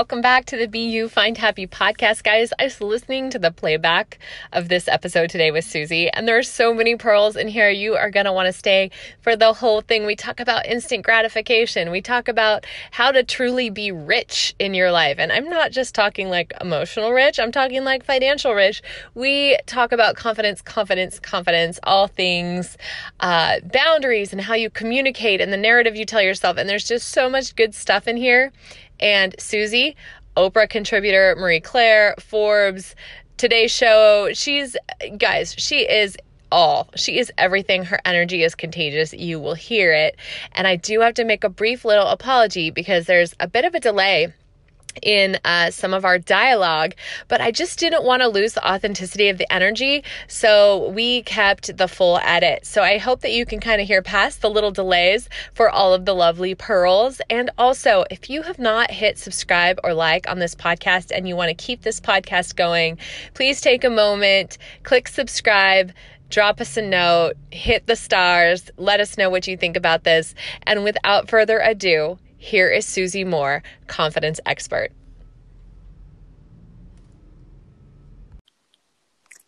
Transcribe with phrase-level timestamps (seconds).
[0.00, 2.54] Welcome back to the Be You Find Happy podcast, guys.
[2.58, 4.18] I was listening to the playback
[4.50, 7.68] of this episode today with Susie, and there are so many pearls in here.
[7.68, 10.06] You are going to want to stay for the whole thing.
[10.06, 14.90] We talk about instant gratification, we talk about how to truly be rich in your
[14.90, 15.16] life.
[15.18, 18.80] And I'm not just talking like emotional rich, I'm talking like financial rich.
[19.14, 22.78] We talk about confidence, confidence, confidence, all things,
[23.20, 26.56] uh, boundaries, and how you communicate and the narrative you tell yourself.
[26.56, 28.50] And there's just so much good stuff in here
[29.00, 29.96] and Susie,
[30.36, 32.94] Oprah contributor, Marie Claire, Forbes,
[33.36, 34.30] Today Show.
[34.32, 34.76] She's,
[35.18, 36.16] guys, she is
[36.52, 36.88] all.
[36.96, 37.84] She is everything.
[37.84, 39.12] Her energy is contagious.
[39.12, 40.16] You will hear it.
[40.52, 43.74] And I do have to make a brief little apology because there's a bit of
[43.74, 44.32] a delay
[45.02, 46.94] in uh, some of our dialogue,
[47.28, 50.04] but I just didn't want to lose the authenticity of the energy.
[50.28, 52.66] So we kept the full edit.
[52.66, 55.94] So I hope that you can kind of hear past the little delays for all
[55.94, 57.20] of the lovely pearls.
[57.30, 61.36] And also, if you have not hit subscribe or like on this podcast and you
[61.36, 62.98] want to keep this podcast going,
[63.34, 65.92] please take a moment, click subscribe
[66.30, 70.34] drop us a note, hit the stars, let us know what you think about this.
[70.62, 74.90] And without further ado, here is Susie Moore, confidence expert.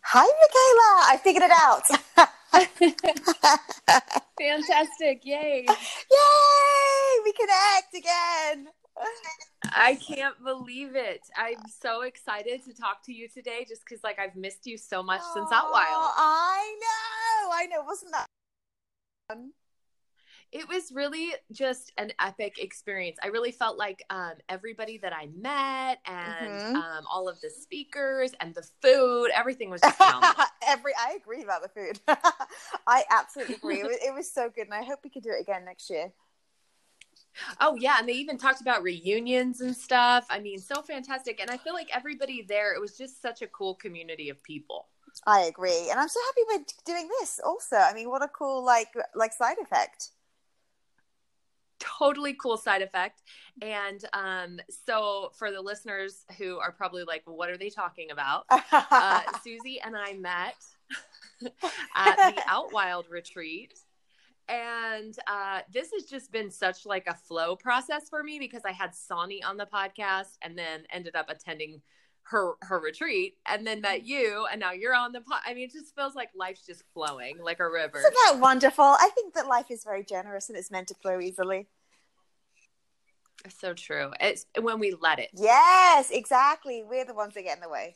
[0.01, 1.07] Hi, Michaela.
[1.09, 1.81] I figured it out.
[4.39, 5.25] Fantastic.
[5.25, 5.65] Yay.
[5.67, 7.19] Yay.
[7.25, 8.67] We connect again.
[9.75, 11.21] I can't believe it.
[11.35, 15.01] I'm so excited to talk to you today just because, like, I've missed you so
[15.01, 16.11] much oh, since Outwild.
[16.15, 17.51] I know.
[17.53, 17.83] I know.
[17.87, 18.27] Wasn't that
[19.27, 19.51] fun?
[20.53, 23.17] It was really just an epic experience.
[23.23, 26.75] I really felt like um, everybody that I met and mm-hmm.
[26.75, 29.99] um, all of the speakers and the food, everything was just
[30.67, 31.99] Every, I agree about the food.
[32.87, 33.81] I absolutely agree.
[33.81, 35.89] It was, it was so good, and I hope we could do it again next
[35.89, 36.13] year.
[37.59, 40.25] Oh yeah, and they even talked about reunions and stuff.
[40.29, 41.41] I mean, so fantastic.
[41.41, 44.87] And I feel like everybody there, it was just such a cool community of people.
[45.25, 45.89] I agree.
[45.89, 47.75] And I'm so happy we're doing this also.
[47.75, 50.11] I mean, what a cool like like side effect
[51.83, 53.21] totally cool side effect.
[53.61, 58.11] And um, so, for the listeners who are probably like, well, what are they talking
[58.11, 58.45] about?
[58.49, 60.55] Uh, Susie and I met
[61.95, 63.73] at the Outwild retreat.
[64.49, 68.73] And uh, this has just been such like a flow process for me because I
[68.73, 71.81] had Sonny on the podcast and then ended up attending
[72.23, 74.07] her her retreat and then met mm-hmm.
[74.07, 75.41] you and now you're on the pod.
[75.45, 77.99] I mean, it just feels like life's just flowing like a river.
[77.99, 78.85] Isn't that wonderful?
[78.85, 81.67] I think that life is very generous and it's meant to flow easily.
[83.45, 84.11] It's so true.
[84.21, 85.29] It's when we let it.
[85.33, 86.83] Yes, exactly.
[86.83, 87.95] We're the ones that get in the way.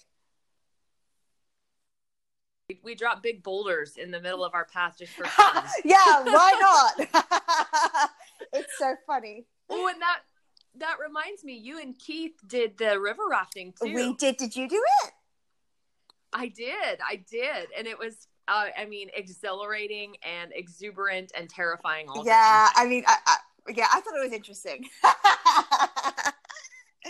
[2.83, 5.63] We drop big boulders in the middle of our path just for fun.
[5.85, 8.09] yeah, why not?
[8.53, 9.45] it's so funny.
[9.69, 10.19] Oh, and that
[10.79, 13.93] that reminds me, you and Keith did the river rafting too.
[13.93, 14.37] We did.
[14.37, 15.11] Did you do it?
[16.33, 16.99] I did.
[17.07, 18.27] I did, and it was.
[18.49, 22.07] Uh, I mean, exhilarating and exuberant and terrifying.
[22.07, 23.37] All yeah, I mean, I, I,
[23.75, 24.85] yeah, I thought it was interesting.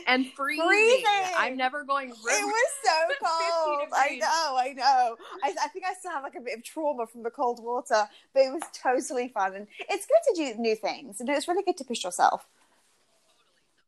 [0.07, 0.65] and freezing.
[0.67, 1.05] freezing.
[1.37, 2.09] I'm never going.
[2.09, 2.91] It was so
[3.23, 3.89] cold.
[3.95, 5.15] I know, I know.
[5.43, 8.07] I, I, think I still have like a bit of trauma from the cold water,
[8.33, 11.63] but it was totally fun, and it's good to do new things, and it's really
[11.63, 12.47] good to push yourself.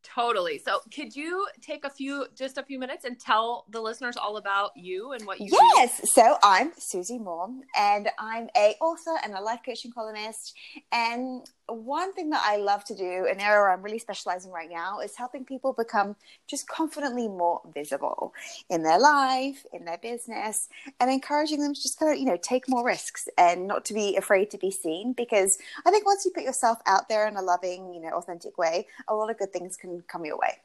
[0.04, 0.58] Totally.
[0.58, 4.38] So, could you take a few, just a few minutes, and tell the listeners all
[4.38, 6.00] about you and what you yes.
[6.00, 6.08] do?
[6.08, 10.56] So, I'm Susie Moore, and I'm a author and a life coaching columnist.
[10.92, 15.00] And one thing that I love to do, an area I'm really specializing right now,
[15.00, 16.16] is helping people become
[16.48, 18.34] just confidently more visible
[18.70, 20.70] in their life, in their business,
[21.00, 23.94] and encouraging them to just kind of, you know, take more risks and not to
[23.94, 25.14] be afraid to be seen.
[25.14, 28.58] Because I think once you put yourself out there in a loving, you know, authentic
[28.58, 30.58] way, a lot of good things can come your way.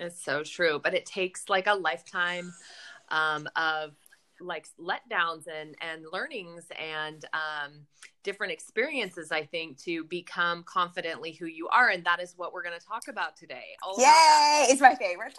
[0.00, 0.80] It's so true.
[0.82, 2.52] But it takes like a lifetime
[3.08, 3.92] um, of
[4.42, 7.86] like letdowns and and learnings and um,
[8.22, 11.88] different experiences i think to become confidently who you are.
[11.88, 13.76] And that is what we're going to talk about today.
[13.82, 14.66] All yay!
[14.68, 15.34] it's my favorite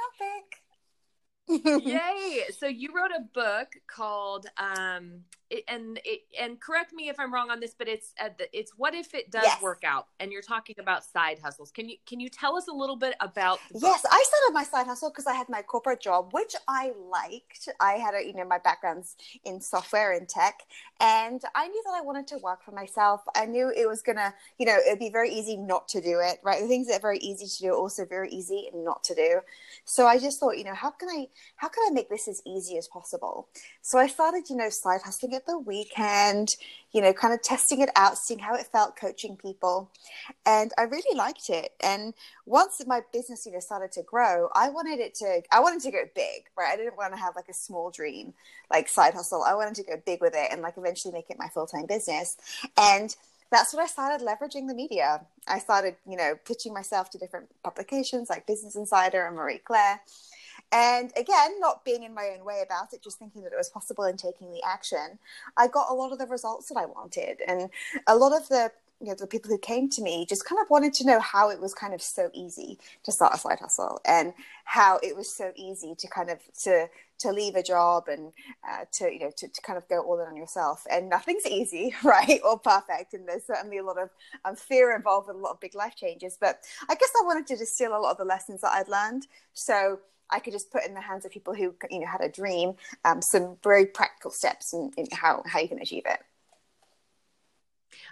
[1.48, 1.84] topic.
[1.86, 2.44] Yay!
[2.58, 5.24] So you wrote a book called um,
[5.54, 8.74] it, and it, and correct me if I'm wrong on this, but it's uh, it's
[8.78, 9.62] what if it does Yes.
[9.62, 10.08] work out?
[10.20, 11.72] And you're talking about side hustles.
[11.72, 13.60] Can you can you tell us a little bit about?
[13.74, 17.70] Yes, I started my side hustle because I had my corporate job, which I liked.
[17.80, 19.16] I had a, you know, my background's
[19.46, 20.62] in software and tech,
[21.00, 23.22] and I knew that I wanted to work for myself.
[23.36, 26.40] I knew it was gonna, you know, it'd be very easy not to do it,
[26.44, 26.62] right?
[26.62, 29.42] The things that are very easy to do are also very easy not to do.
[29.86, 31.28] So I just thought, you know, how can I,
[31.58, 33.50] how can I make this as easy as possible?
[33.82, 36.50] So I started, you know, side hustling at the weekend,
[36.92, 39.90] you know, kind of testing it out, seeing how it felt, coaching people,
[40.46, 41.74] and I really liked it.
[41.82, 42.14] And
[42.46, 45.92] once my business, you know, started to grow, I wanted it to, I wanted to
[45.92, 46.72] go big, right?
[46.74, 48.34] I didn't want to have like a small dream,
[48.72, 49.44] like side hustle.
[49.44, 51.86] I wanted to go big with it and like eventually make it my full time
[51.86, 52.38] business.
[52.78, 53.16] And
[53.52, 55.22] that's when I started leveraging the media.
[55.48, 60.02] I started, you know, pitching myself to different publications like Business Insider and Marie Claire.
[60.74, 63.70] And again, not being in my own way about it, just thinking that it was
[63.70, 65.20] possible and taking the action,
[65.56, 67.42] I got a lot of the results that I wanted.
[67.48, 67.70] And
[68.08, 70.70] a lot of the you know, the people who came to me just kind of
[70.70, 74.00] wanted to know how it was kind of so easy to start a side hustle
[74.06, 74.34] and
[74.64, 76.88] how it was so easy to kind of to
[77.20, 78.32] to leave a job and
[78.68, 80.88] uh, to you know to, to kind of go all in on yourself.
[80.90, 83.14] And nothing's easy right or perfect.
[83.14, 84.10] And there's certainly a lot of
[84.46, 86.38] um, fear involved with a lot of big life changes.
[86.40, 89.28] But i guess i wanted to distill a lot of the lessons that i'd learned.
[89.54, 90.00] So
[90.34, 92.74] I could just put in the hands of people who you know had a dream
[93.06, 96.20] um, some very practical steps in, in how how you can achieve it.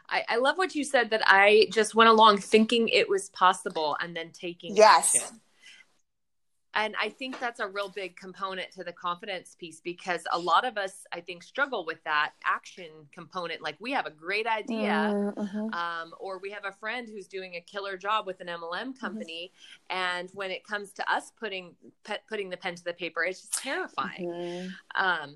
[0.09, 3.97] I, I love what you said that I just went along thinking it was possible
[3.99, 5.15] and then taking Yes.
[5.15, 5.41] action.
[6.73, 10.65] And I think that's a real big component to the confidence piece because a lot
[10.65, 13.61] of us, I think, struggle with that action component.
[13.61, 15.73] Like we have a great idea, Mm-hmm.
[15.73, 19.51] um, or we have a friend who's doing a killer job with an MLM company,
[19.89, 23.41] and when it comes to us putting pe- putting the pen to the paper, it's
[23.41, 24.27] just terrifying.
[24.29, 25.03] Mm-hmm.
[25.03, 25.35] Um,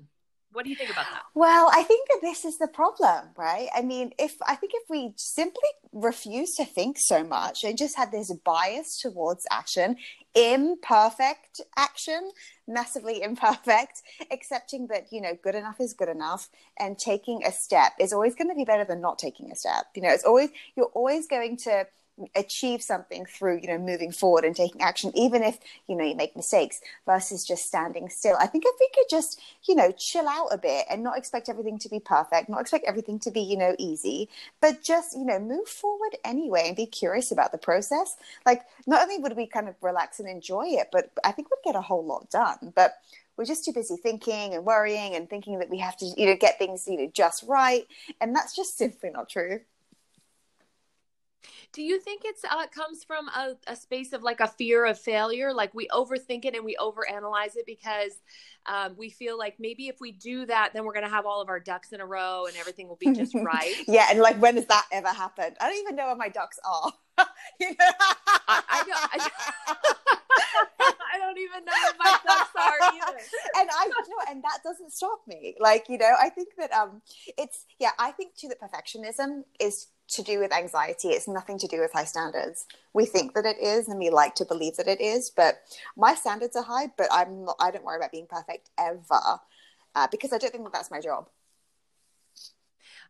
[0.56, 1.22] what do you think about that?
[1.34, 3.68] Well, I think that this is the problem, right?
[3.76, 7.94] I mean, if I think if we simply refuse to think so much and just
[7.94, 9.96] had this bias towards action,
[10.34, 12.30] imperfect action,
[12.66, 16.48] massively imperfect, accepting that, you know, good enough is good enough
[16.80, 19.84] and taking a step is always going to be better than not taking a step.
[19.94, 21.86] You know, it's always, you're always going to
[22.34, 26.14] achieve something through you know moving forward and taking action even if you know you
[26.14, 28.36] make mistakes versus just standing still.
[28.40, 31.48] I think if we could just you know chill out a bit and not expect
[31.48, 34.28] everything to be perfect not expect everything to be you know easy
[34.60, 38.16] but just you know move forward anyway and be curious about the process.
[38.44, 41.70] Like not only would we kind of relax and enjoy it but i think we'd
[41.70, 42.72] get a whole lot done.
[42.74, 42.94] But
[43.36, 46.36] we're just too busy thinking and worrying and thinking that we have to you know
[46.36, 47.86] get things you know just right.
[48.20, 49.60] And that's just simply not true
[51.72, 54.98] Do you think it's uh, comes from a, a space of like a fear of
[54.98, 55.52] failure?
[55.52, 58.12] Like we overthink it and we overanalyze it because
[58.66, 61.40] um, we feel like maybe if we do that, then we're going to have all
[61.40, 63.74] of our ducks in a row and everything will be just right.
[63.86, 65.56] yeah, and like when has that ever happened?
[65.60, 66.92] I don't even know where my ducks are.
[67.60, 67.74] you know?
[68.48, 68.98] I, I don't.
[69.12, 69.76] I,
[71.14, 73.18] I don't even know what my ducks are either.
[73.56, 75.54] and I you know, and that doesn't stop me.
[75.58, 77.02] Like, you know, I think that um
[77.38, 81.08] it's yeah, I think too that perfectionism is to do with anxiety.
[81.08, 82.66] It's nothing to do with high standards.
[82.92, 85.62] We think that it is and we like to believe that it is, but
[85.96, 89.40] my standards are high, but I'm not I don't worry about being perfect ever.
[89.94, 91.28] Uh, because I don't think that that's my job.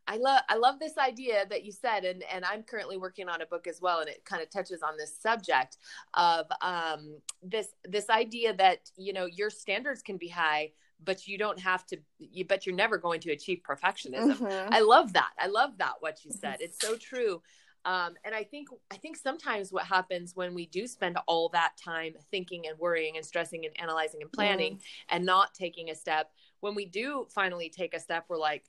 [0.08, 3.43] I love I love this idea that you said, and and I'm currently working on
[3.43, 5.79] a book as well, and it kind of touches on this subject
[6.15, 10.70] of um, this this idea that you know your standards can be high,
[11.05, 11.98] but you don't have to.
[12.19, 14.38] You but you're never going to achieve perfectionism.
[14.38, 14.69] Mhm.
[14.70, 15.31] I love that.
[15.38, 16.60] I love that what you said.
[16.60, 17.43] It's so true.
[17.84, 21.76] Um, and I think I think sometimes what happens when we do spend all that
[21.76, 26.32] time thinking and worrying and stressing and analyzing and planning and not taking a step,
[26.60, 28.65] when we do finally take a step, we're like,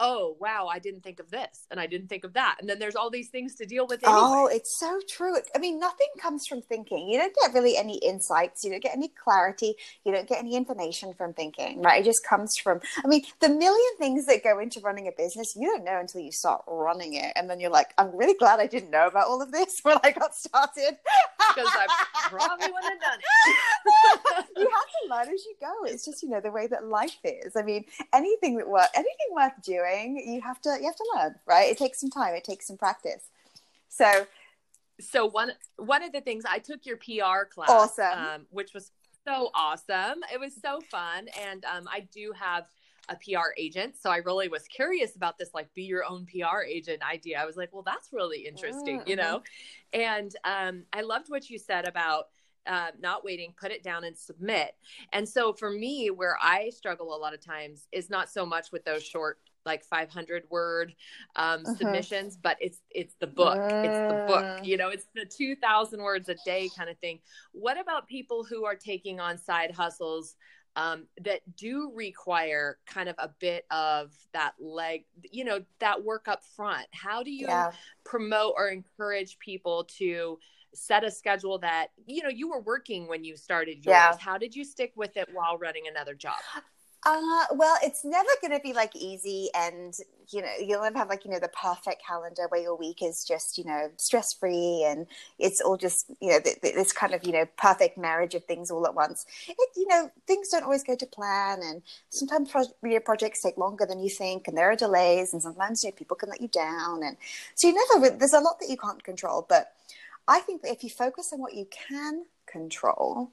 [0.00, 2.78] oh wow, I didn't think of this and I didn't think of that, and then
[2.78, 4.00] there's all these things to deal with.
[4.04, 4.28] Oh, anyway.
[4.28, 5.36] Oh, it's so true.
[5.54, 7.08] I mean, nothing comes from thinking.
[7.08, 8.64] You don't get really any insights.
[8.64, 9.74] You don't get any clarity.
[10.04, 12.00] You don't get any information from thinking, right?
[12.00, 15.54] It just comes from, I mean, the million things that go into running a business,
[15.56, 17.32] you don't know until you start running it.
[17.36, 19.98] And then you're like, I'm really glad I didn't know about all of this when
[20.02, 20.96] I got started.
[21.48, 21.86] because I
[22.28, 24.46] probably wouldn't have done it.
[24.56, 25.84] you have to learn as you go.
[25.84, 27.56] It's just, you know, the way that life is.
[27.56, 31.34] I mean, anything that work, anything worth doing, you have to, you have to learn,
[31.46, 31.70] right?
[31.70, 32.34] It takes some time.
[32.34, 33.28] It takes some practice.
[33.88, 34.26] So
[35.00, 38.10] so one one of the things I took your PR class, Awesome.
[38.10, 38.90] um, which was
[39.26, 40.20] so awesome.
[40.32, 42.64] It was so fun, and um, I do have
[43.08, 46.62] a PR agent, so I really was curious about this, like be your own PR
[46.62, 47.40] agent idea.
[47.40, 49.16] I was like, well, that's really interesting, you Mm-hmm.
[49.16, 49.42] know.
[49.92, 52.28] And um, I loved what you said about.
[52.66, 54.72] Uh, not waiting, put it down and submit.
[55.14, 58.72] And so for me, where I struggle a lot of times is not so much
[58.72, 60.94] with those short like 500 word
[61.36, 61.74] um, mm-hmm.
[61.74, 63.58] submissions, but it's it's the book.
[63.58, 64.64] It's the book.
[64.64, 67.20] You know, it's the 2,000 words a day kind of thing.
[67.52, 70.34] What about people who are taking on side hustles?
[70.76, 76.28] Um, that do require kind of a bit of that leg, you know, that work
[76.28, 76.86] up front.
[76.92, 77.72] How do you yeah.
[78.04, 80.38] promote or encourage people to
[80.74, 83.96] set a schedule that, you know, you were working when you started yours?
[83.96, 84.16] Yeah.
[84.20, 86.36] How did you stick with it while running another job?
[87.10, 89.94] Uh, well, it's never going to be like easy, and
[90.28, 93.24] you know, you'll never have like you know the perfect calendar where your week is
[93.24, 95.06] just you know stress free, and
[95.38, 98.44] it's all just you know th- th- this kind of you know perfect marriage of
[98.44, 99.24] things all at once.
[99.48, 103.86] It, you know, things don't always go to plan, and sometimes pro- projects take longer
[103.86, 106.48] than you think, and there are delays, and sometimes you know people can let you
[106.48, 107.16] down, and
[107.54, 108.10] so you never.
[108.10, 109.72] There's a lot that you can't control, but
[110.28, 113.32] I think that if you focus on what you can control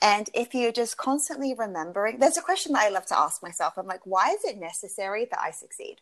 [0.00, 3.74] and if you're just constantly remembering, there's a question that I love to ask myself.
[3.76, 6.00] I'm like, why is it necessary that I succeed?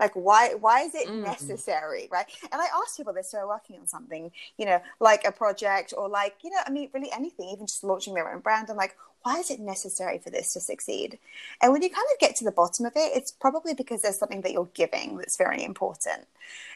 [0.00, 1.22] Like, why why is it mm.
[1.22, 2.26] necessary, right?
[2.42, 5.94] And I ask people this who are working on something, you know, like a project
[5.96, 8.70] or like, you know, I mean, really anything, even just launching their own brand.
[8.70, 11.18] I'm like, why is it necessary for this to succeed?
[11.62, 14.18] And when you kind of get to the bottom of it, it's probably because there's
[14.18, 16.26] something that you're giving that's very important.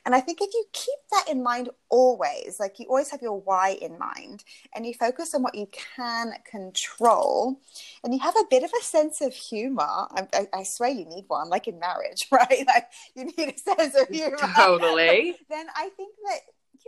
[0.06, 3.38] And I think if you keep that in mind always, like you always have your
[3.38, 7.60] why in mind, and you focus on what you can control,
[8.02, 11.04] and you have a bit of a sense of humor, I, I, I swear you
[11.04, 12.64] need one, like in marriage, right?
[12.66, 14.38] Like you need a sense of humor.
[14.56, 15.36] Totally.
[15.50, 16.40] then I think that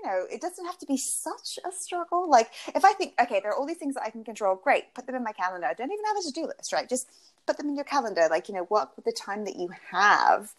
[0.03, 2.29] you know, it doesn't have to be such a struggle.
[2.29, 4.95] Like if I think, okay, there are all these things that I can control, great,
[4.95, 5.67] put them in my calendar.
[5.67, 6.89] I don't even have a to-do list, right?
[6.89, 7.09] Just
[7.47, 8.27] put them in your calendar.
[8.31, 10.53] Like, you know, work with the time that you have.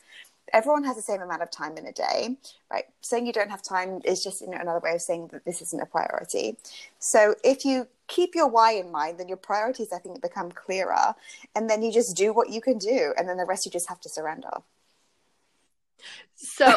[0.53, 2.35] Everyone has the same amount of time in a day,
[2.69, 2.85] right?
[3.01, 5.61] Saying you don't have time is just you know, another way of saying that this
[5.61, 6.57] isn't a priority.
[6.99, 11.15] So if you keep your why in mind, then your priorities, I think, become clearer.
[11.55, 13.13] And then you just do what you can do.
[13.17, 14.49] And then the rest you just have to surrender.
[16.35, 16.65] So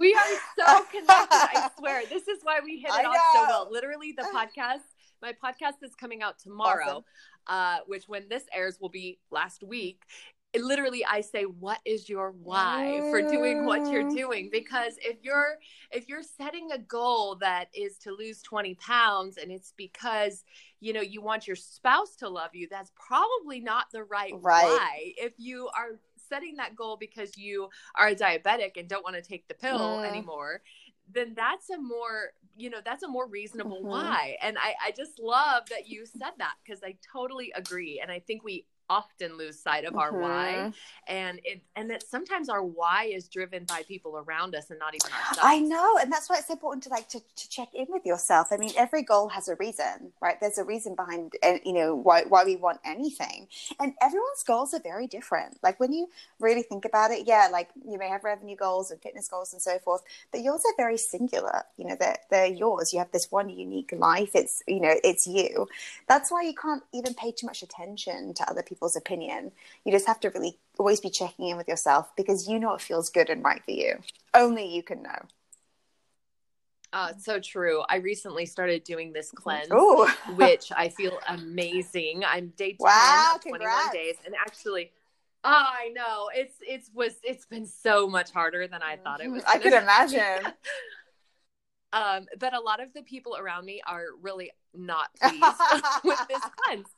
[0.00, 1.06] we are so connected.
[1.08, 2.02] I swear.
[2.08, 3.68] This is why we hit it off so well.
[3.70, 4.82] Literally, the podcast,
[5.22, 7.04] my podcast is coming out tomorrow, awesome.
[7.46, 10.02] uh, which when this airs will be last week.
[10.52, 14.16] It, literally, I say, "What is your why for doing what you're mm.
[14.16, 15.58] doing?" Because if you're
[15.90, 20.44] if you're setting a goal that is to lose 20 pounds, and it's because
[20.80, 24.64] you know you want your spouse to love you, that's probably not the right, right.
[24.64, 25.12] why.
[25.16, 29.22] If you are setting that goal because you are a diabetic and don't want to
[29.22, 30.08] take the pill mm.
[30.08, 30.60] anymore
[31.12, 33.88] then that's a more you know that's a more reasonable mm-hmm.
[33.88, 38.10] why and i i just love that you said that because i totally agree and
[38.10, 40.20] i think we often lose sight of our mm-hmm.
[40.20, 40.72] why
[41.08, 44.94] and it and that sometimes our why is driven by people around us and not
[44.94, 45.38] even ourselves.
[45.42, 48.48] i know and that's why it's important to like to, to check in with yourself.
[48.50, 50.36] I mean every goal has a reason right?
[50.40, 53.48] There's a reason behind and you know why, why we want anything.
[53.80, 55.58] And everyone's goals are very different.
[55.62, 56.08] Like when you
[56.40, 59.62] really think about it yeah like you may have revenue goals and fitness goals and
[59.62, 60.02] so forth
[60.32, 61.62] but yours are very singular.
[61.76, 62.92] You know they're, they're yours.
[62.92, 64.30] You have this one unique life.
[64.34, 65.68] It's you know it's you.
[66.08, 69.52] That's why you can't even pay too much attention to other people people's opinion.
[69.84, 72.82] You just have to really always be checking in with yourself because you know what
[72.82, 73.94] feels good and right for you.
[74.34, 75.18] Only you can know.
[76.92, 77.82] Uh, so true.
[77.88, 79.68] I recently started doing this cleanse,
[80.36, 82.22] which I feel amazing.
[82.26, 84.16] I'm day 10 wow, 21 days.
[84.26, 84.92] And actually,
[85.42, 89.28] oh, I know it's, it's was, it's been so much harder than I thought it
[89.28, 89.42] was.
[89.44, 90.52] I could imagine.
[91.92, 96.42] um, but a lot of the people around me are really not pleased with this
[96.56, 96.88] cleanse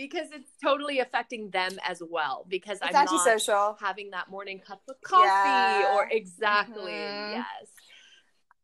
[0.00, 4.80] because it's totally affecting them as well because it's I'm not having that morning cup
[4.88, 5.92] of coffee yeah.
[5.94, 7.34] or exactly mm-hmm.
[7.34, 7.68] yes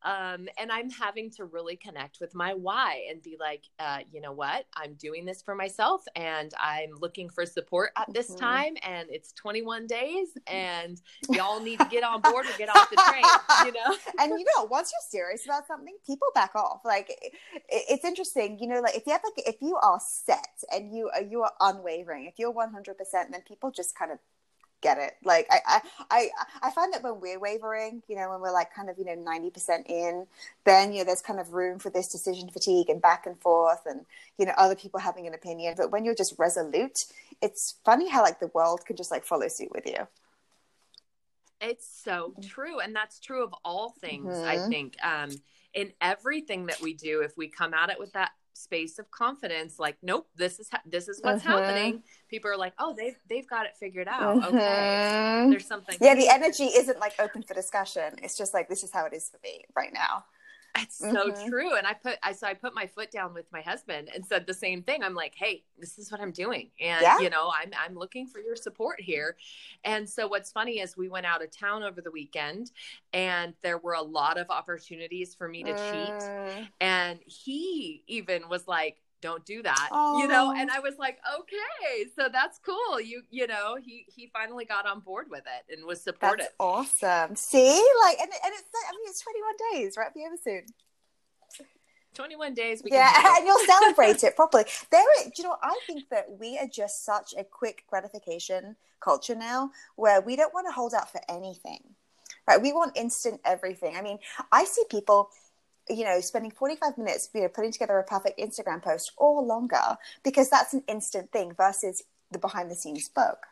[0.06, 4.20] um, and I'm having to really connect with my why and be like, uh, you
[4.20, 4.66] know what?
[4.76, 8.38] I'm doing this for myself and I'm looking for support at this mm-hmm.
[8.38, 8.76] time.
[8.84, 13.02] And it's 21 days and y'all need to get on board or get off the
[13.08, 13.24] train,
[13.66, 13.96] you know?
[14.20, 16.82] and you know, once you're serious about something, people back off.
[16.84, 17.32] Like it,
[17.68, 21.10] it's interesting, you know, like if you have like, if you are set and you
[21.12, 22.94] are, you are unwavering, if you're 100%,
[23.32, 24.18] then people just kind of
[24.86, 25.14] get it.
[25.24, 26.28] Like I, I,
[26.62, 29.16] I, find that when we're wavering, you know, when we're like kind of, you know,
[29.16, 30.26] 90% in,
[30.64, 33.80] then, you know, there's kind of room for this decision fatigue and back and forth
[33.86, 34.06] and,
[34.38, 35.74] you know, other people having an opinion.
[35.76, 36.98] But when you're just resolute,
[37.42, 40.06] it's funny how like the world can just like follow suit with you.
[41.60, 42.78] It's so true.
[42.78, 44.48] And that's true of all things, mm-hmm.
[44.48, 44.96] I think.
[45.02, 45.30] Um,
[45.74, 49.78] in everything that we do, if we come at it with that space of confidence
[49.78, 51.58] like nope this is ha- this is what's uh-huh.
[51.58, 52.02] happening.
[52.28, 54.38] People are like oh they've they've got it figured out.
[54.38, 54.48] Uh-huh.
[54.48, 55.46] okay.
[55.50, 58.14] There's something yeah the energy isn't like open for discussion.
[58.22, 60.24] It's just like this is how it is for me right now
[60.78, 61.48] It's so mm-hmm.
[61.48, 61.76] true.
[61.76, 64.46] And I put I so I put my foot down with my husband and said
[64.46, 65.02] the same thing.
[65.02, 66.70] I'm like, hey, this is what I'm doing.
[66.80, 67.18] And yeah.
[67.18, 69.36] you know, I'm I'm looking for your support here.
[69.84, 72.70] And so what's funny is we went out of town over the weekend
[73.12, 75.92] and there were a lot of opportunities for me to uh...
[75.92, 76.68] cheat.
[76.80, 80.18] And he even was like, don't do that oh.
[80.20, 80.52] you know?
[80.54, 80.60] Oh.
[80.60, 83.00] And i was like okay so that's cool.
[83.00, 86.38] You you know he he finally got on board with it and was supportive.
[86.38, 87.36] that's awesome.
[87.36, 87.82] See?
[88.04, 90.14] Like and, and it's i mean it's 21 days right?
[90.14, 90.62] Be over soon.
[92.14, 94.64] 21 days we yeah and you'll celebrate it properly.
[94.90, 95.04] There
[95.36, 100.20] you know i think that we are just such a quick gratification culture now where
[100.20, 101.82] we don't want to hold out for anything
[102.48, 102.62] right?
[102.62, 103.96] We want instant everything.
[103.96, 104.18] I mean
[104.52, 105.30] i see people
[105.88, 109.96] you know, spending 45 minutes, you know, putting together a perfect Instagram post or longer,
[110.22, 113.46] because that's an instant thing versus the behind the scenes book,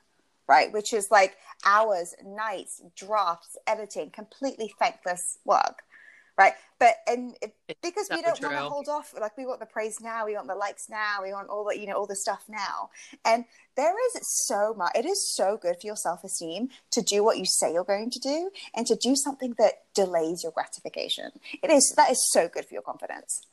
[0.48, 0.72] right?
[0.72, 5.82] Which is like hours, nights, drafts, editing, completely thankless work
[6.36, 6.54] right?
[6.78, 7.36] But and
[7.82, 10.48] because we don't want to hold off, like we want the praise now, we want
[10.48, 12.90] the likes now, we want all the you know all the stuff now,
[13.24, 13.44] and
[13.76, 14.92] there is so much.
[14.94, 18.10] It is so good for your self esteem to do what you say you're going
[18.10, 21.30] to do, and to do something that delays your gratification.
[21.62, 23.46] It is that is so good for your confidence.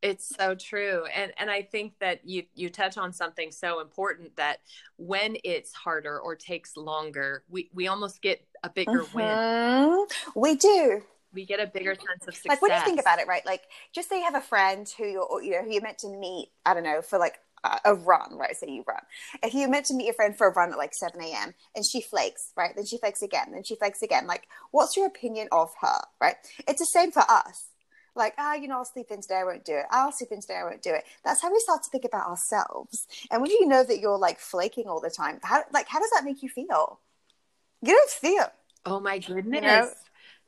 [0.00, 1.04] It's so true.
[1.14, 4.60] And and I think that you you touch on something so important that
[4.96, 9.98] when it's harder or takes longer, we we almost get a bigger mm-hmm.
[9.98, 10.06] win.
[10.34, 12.48] We do we get a bigger sense of success.
[12.48, 13.44] Like when you think about it, right?
[13.44, 13.62] Like
[13.94, 16.50] just say you have a friend who you're, you know, who you're meant to meet.
[16.64, 17.38] I don't know for like
[17.84, 18.56] a run, right?
[18.56, 19.02] Say you run.
[19.42, 21.54] If you're meant to meet your friend for a run at like 7 a.m.
[21.74, 22.74] and she flakes, right?
[22.74, 24.26] Then she flakes again, then she flakes again.
[24.26, 26.36] Like, what's your opinion of her, right?
[26.66, 27.68] It's the same for us.
[28.14, 29.84] Like, ah, oh, you know, I'll sleep in today, I won't do it.
[29.90, 31.04] I'll sleep in today, I won't do it.
[31.24, 33.06] That's how we start to think about ourselves.
[33.30, 36.10] And when you know that you're like flaking all the time, how like how does
[36.10, 37.00] that make you feel?
[37.82, 38.46] You don't feel.
[38.86, 39.54] Oh my goodness.
[39.54, 39.90] You know?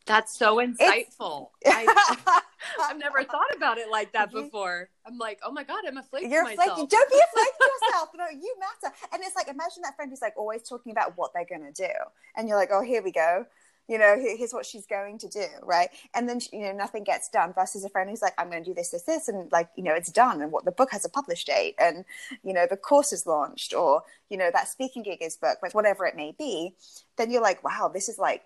[0.07, 1.51] That's so insightful.
[1.67, 2.43] I,
[2.89, 4.89] have never thought about it like that before.
[5.07, 6.31] I'm like, oh my god, I'm a flake.
[6.31, 6.77] You're myself.
[6.77, 6.87] flaky.
[6.89, 8.09] Don't be a flake yourself.
[8.17, 8.95] No, you matter.
[9.13, 11.73] And it's like, imagine that friend who's like always talking about what they're going to
[11.73, 11.93] do,
[12.37, 13.47] and you're like, oh, here we go.
[13.89, 15.89] You know, here's what she's going to do, right?
[16.15, 17.53] And then you know nothing gets done.
[17.53, 19.83] Versus a friend who's like, I'm going to do this, this, this, and like you
[19.83, 22.05] know it's done, and what the book has a published date, and
[22.45, 26.07] you know the course is launched, or you know that speaking gig is booked, whatever
[26.07, 26.75] it may be.
[27.17, 28.45] Then you're like, wow, this is like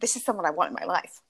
[0.00, 1.22] this is someone I want in my life.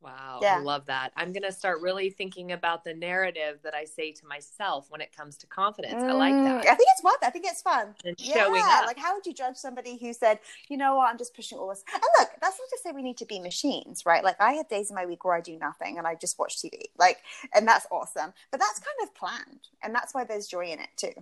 [0.00, 0.56] Wow, yeah.
[0.56, 1.10] I love that.
[1.16, 5.00] I'm going to start really thinking about the narrative that I say to myself when
[5.00, 5.94] it comes to confidence.
[5.94, 6.66] Mm, I like mm, that.
[6.68, 7.16] I think it's fun.
[7.20, 7.94] I think it's fun.
[8.04, 8.86] And showing yeah, up.
[8.86, 10.38] Like, how would you judge somebody who said,
[10.68, 11.82] you know what, I'm just pushing all this?
[11.92, 14.22] And look, that's not to say we need to be machines, right?
[14.22, 16.58] Like, I have days in my week where I do nothing and I just watch
[16.58, 16.82] TV.
[16.96, 17.18] Like,
[17.52, 18.32] and that's awesome.
[18.52, 19.66] But that's kind of planned.
[19.82, 21.12] And that's why there's joy in it too.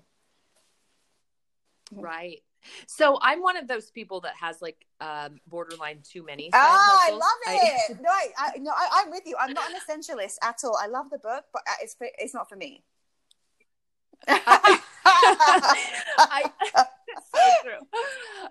[1.92, 2.42] Right.
[2.86, 6.50] So I'm one of those people that has like um, borderline too many.
[6.52, 7.96] Oh, I love it.
[7.96, 9.36] I, no, I, I no, I, am with you.
[9.38, 10.78] I'm not an essentialist at all.
[10.80, 12.82] I love the book, but uh, it's it's not for me.
[14.28, 14.80] I,
[16.16, 16.50] I,
[17.34, 18.00] so true.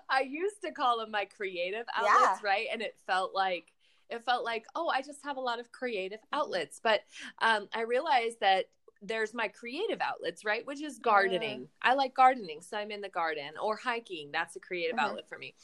[0.08, 2.48] I used to call them my creative outlets, yeah.
[2.48, 2.66] right?
[2.72, 3.72] And it felt like
[4.08, 6.80] it felt like, oh, I just have a lot of creative outlets.
[6.82, 7.00] But
[7.42, 8.66] um, I realized that
[9.02, 10.66] there's my creative outlets, right?
[10.66, 11.60] Which is gardening.
[11.60, 11.90] Yeah.
[11.90, 14.30] I like gardening, so I'm in the garden or hiking.
[14.32, 15.06] That's a creative mm-hmm.
[15.06, 15.54] outlet for me.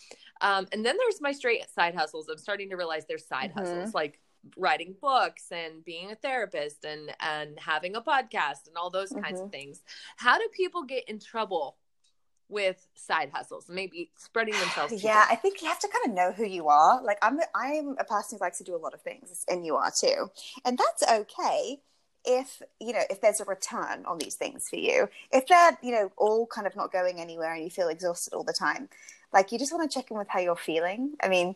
[0.40, 2.28] Um, and then there's my straight side hustles.
[2.28, 3.58] I'm starting to realize there's side mm-hmm.
[3.58, 4.20] hustles like
[4.56, 9.22] writing books and being a therapist and and having a podcast and all those mm-hmm.
[9.22, 9.82] kinds of things.
[10.16, 11.76] How do people get in trouble
[12.48, 16.32] with side hustles maybe spreading themselves yeah i think you have to kind of know
[16.32, 19.00] who you are like i'm i'm a person who likes to do a lot of
[19.00, 20.28] things and you are too
[20.66, 21.80] and that's okay
[22.24, 25.92] if you know if there's a return on these things for you if they're you
[25.92, 28.88] know all kind of not going anywhere and you feel exhausted all the time
[29.32, 31.54] like you just want to check in with how you're feeling i mean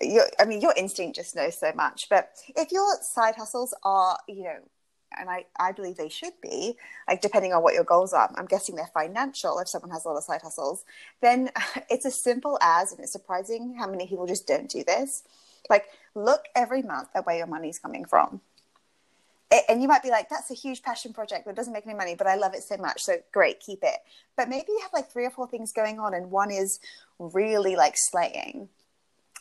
[0.00, 4.18] your i mean your instinct just knows so much but if your side hustles are
[4.28, 4.58] you know
[5.18, 6.76] and I, I believe they should be,
[7.08, 8.32] like depending on what your goals are.
[8.34, 10.84] I'm guessing they're financial if someone has a lot of side hustles.
[11.20, 11.50] Then
[11.88, 15.22] it's as simple as, and it's surprising how many people just don't do this.
[15.70, 18.40] Like, look every month at where your money's coming from
[19.68, 22.14] and you might be like, that's a huge passion project that doesn't make any money,
[22.14, 23.02] but I love it so much.
[23.02, 23.98] So great, keep it.
[24.36, 26.80] But maybe you have like three or four things going on, and one is
[27.18, 28.68] really like slaying.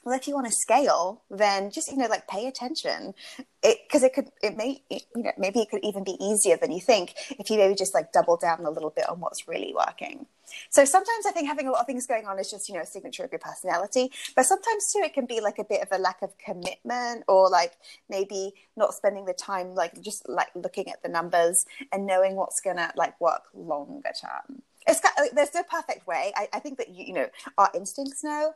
[0.04, 3.14] Well, if you want to scale, then just you know like pay attention,
[3.62, 6.58] because it, it, could it may it, you know maybe it could even be easier
[6.58, 9.48] than you think if you maybe just like double down a little bit on what's
[9.48, 10.26] really working.
[10.70, 12.82] So sometimes I think having a lot of things going on is just, you know,
[12.82, 14.12] a signature of your personality.
[14.36, 17.50] But sometimes too, it can be like a bit of a lack of commitment or
[17.50, 17.74] like
[18.10, 22.62] maybe not spending the time, like just like looking at the numbers and knowing what's
[22.62, 24.62] to like work longer term.
[24.86, 26.34] It's got, there's no perfect way.
[26.36, 28.54] I, I think that, you, you know, our instincts know,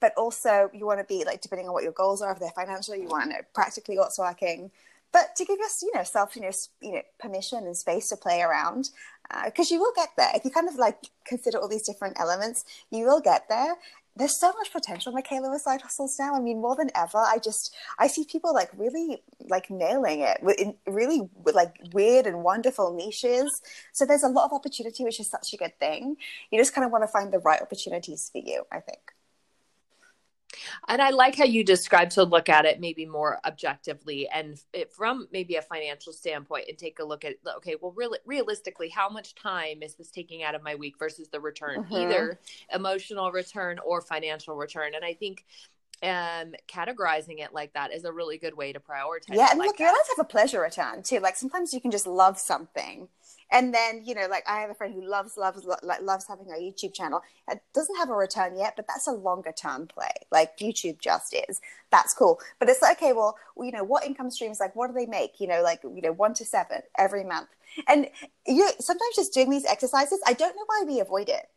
[0.00, 2.50] but also you want to be like depending on what your goals are if they're
[2.50, 4.70] financial you want to know practically what's working
[5.12, 8.16] but to give us you know self you know you know permission and space to
[8.16, 8.90] play around
[9.44, 12.18] because uh, you will get there if you kind of like consider all these different
[12.18, 13.76] elements you will get there
[14.18, 16.34] there's so much potential, Michaela, with side hustles now.
[16.34, 20.38] I mean, more than ever, I just I see people like really like nailing it
[20.58, 23.62] in really like weird and wonderful niches.
[23.92, 26.16] So there's a lot of opportunity, which is such a good thing.
[26.50, 29.12] You just kind of want to find the right opportunities for you, I think.
[30.88, 34.92] And I like how you describe to look at it maybe more objectively and it,
[34.92, 39.08] from maybe a financial standpoint and take a look at, okay, well, really, realistically, how
[39.08, 41.94] much time is this taking out of my week versus the return, mm-hmm.
[41.94, 42.38] either
[42.72, 44.94] emotional return or financial return?
[44.94, 45.44] And I think
[46.00, 49.66] um categorizing it like that is a really good way to prioritize yeah and like
[49.66, 53.08] look you're allowed have a pleasure return too like sometimes you can just love something
[53.50, 56.50] and then you know like i have a friend who loves loves like loves having
[56.50, 57.22] a youtube channel.
[57.50, 60.12] It doesn't have a return yet but that's a longer term play.
[60.30, 61.60] Like youtube just is.
[61.90, 62.40] That's cool.
[62.58, 65.40] But it's like okay well you know what income streams like what do they make?
[65.40, 67.48] You know like you know one to seven every month.
[67.86, 68.08] And
[68.46, 71.48] you sometimes just doing these exercises i don't know why we avoid it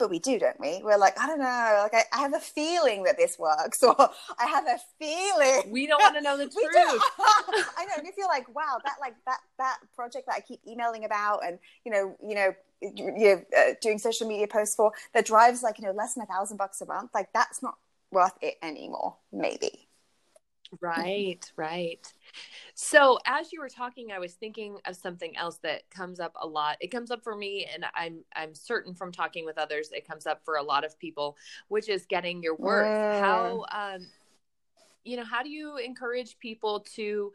[0.00, 0.80] but we do, don't we?
[0.82, 3.94] We're like, I don't know, like I, I, have a feeling that this works, or
[3.98, 5.70] I have a feeling.
[5.70, 6.66] We don't want to know the truth.
[6.74, 10.60] I know, and if you're like, wow, that like that that project that I keep
[10.66, 14.90] emailing about, and you know, you know, you know, uh, doing social media posts for
[15.12, 17.76] that drives like you know less than a thousand bucks a month, like that's not
[18.10, 19.16] worth it anymore.
[19.30, 19.86] Maybe.
[20.80, 22.12] Right, right.
[22.74, 26.46] So as you were talking, I was thinking of something else that comes up a
[26.46, 26.76] lot.
[26.80, 30.26] It comes up for me, and I'm I'm certain from talking with others, it comes
[30.26, 31.36] up for a lot of people,
[31.68, 32.86] which is getting your worth.
[32.86, 33.20] Mm.
[33.20, 34.06] How um,
[35.04, 37.32] you know, how do you encourage people to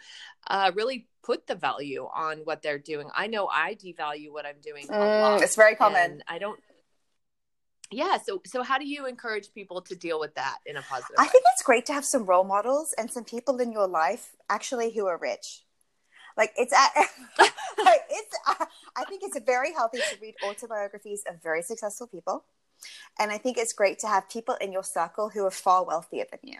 [0.47, 3.09] uh, really put the value on what they're doing?
[3.15, 4.87] I know I devalue what I'm doing.
[4.87, 6.21] Mm, it's very common.
[6.27, 6.59] I don't
[7.91, 11.15] yeah so so how do you encourage people to deal with that in a positive
[11.17, 11.29] i way?
[11.29, 14.91] think it's great to have some role models and some people in your life actually
[14.93, 15.63] who are rich.
[16.37, 16.91] Like it's at,
[17.77, 18.35] it's
[18.95, 22.43] i think it's very healthy to read autobiographies of very successful people.
[23.19, 26.25] And i think it's great to have people in your circle who are far wealthier
[26.29, 26.59] than you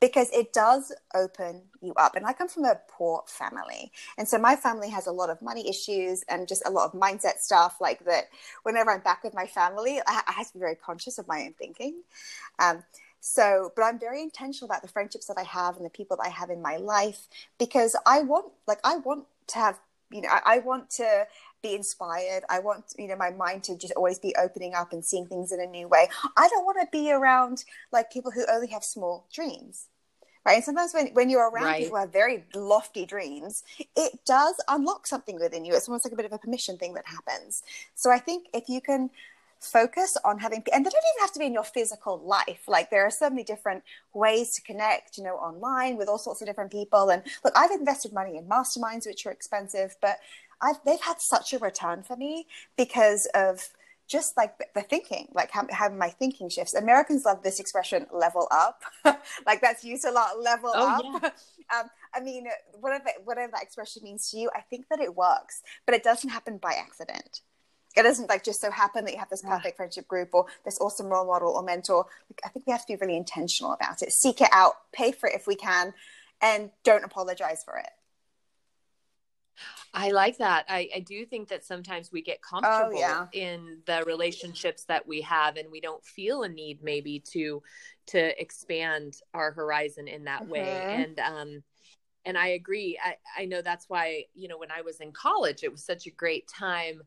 [0.00, 2.16] because it does open you up.
[2.16, 3.92] And I come from a poor family.
[4.16, 7.00] And so my family has a lot of money issues and just a lot of
[7.00, 8.24] mindset stuff like that.
[8.62, 11.42] Whenever I'm back with my family, I, I have to be very conscious of my
[11.42, 12.02] own thinking.
[12.58, 12.82] Um,
[13.20, 16.26] so, but I'm very intentional about the friendships that I have and the people that
[16.26, 17.28] I have in my life
[17.58, 19.78] because I want, like, I want to have,
[20.10, 21.26] you know, I, I want to
[21.62, 22.42] be inspired.
[22.48, 25.52] I want, you know, my mind to just always be opening up and seeing things
[25.52, 26.08] in a new way.
[26.36, 29.86] I don't want to be around like people who only have small dreams.
[30.44, 30.54] Right.
[30.54, 31.82] And sometimes when, when you're around right.
[31.82, 33.62] people who have very lofty dreams,
[33.94, 35.74] it does unlock something within you.
[35.74, 37.62] It's almost like a bit of a permission thing that happens.
[37.94, 39.10] So I think if you can
[39.60, 42.90] focus on having and they don't even have to be in your physical life like
[42.90, 43.82] there are so many different
[44.14, 47.70] ways to connect you know online with all sorts of different people and look i've
[47.70, 50.18] invested money in masterminds which are expensive but
[50.62, 52.46] I've, they've had such a return for me
[52.76, 53.68] because of
[54.10, 56.74] just like the thinking, like how, how my thinking shifts.
[56.74, 58.82] Americans love this expression, level up.
[59.46, 61.22] like that's used a lot, level oh, up.
[61.22, 61.30] Yeah.
[61.72, 62.48] Um, I mean,
[62.80, 66.30] whatever, whatever that expression means to you, I think that it works, but it doesn't
[66.30, 67.42] happen by accident.
[67.96, 69.76] It doesn't like just so happen that you have this perfect yeah.
[69.76, 72.06] friendship group or this awesome role model or mentor.
[72.30, 74.12] Like, I think we have to be really intentional about it.
[74.12, 75.92] Seek it out, pay for it if we can,
[76.40, 77.90] and don't apologize for it.
[79.92, 80.66] I like that.
[80.68, 83.26] I, I do think that sometimes we get oh, comfortable oh, yeah.
[83.32, 87.62] in the relationships that we have and we don't feel a need maybe to
[88.08, 90.52] to expand our horizon in that mm-hmm.
[90.52, 91.04] way.
[91.04, 91.62] And um
[92.24, 92.98] and I agree.
[93.02, 96.06] I, I know that's why, you know, when I was in college, it was such
[96.06, 97.00] a great time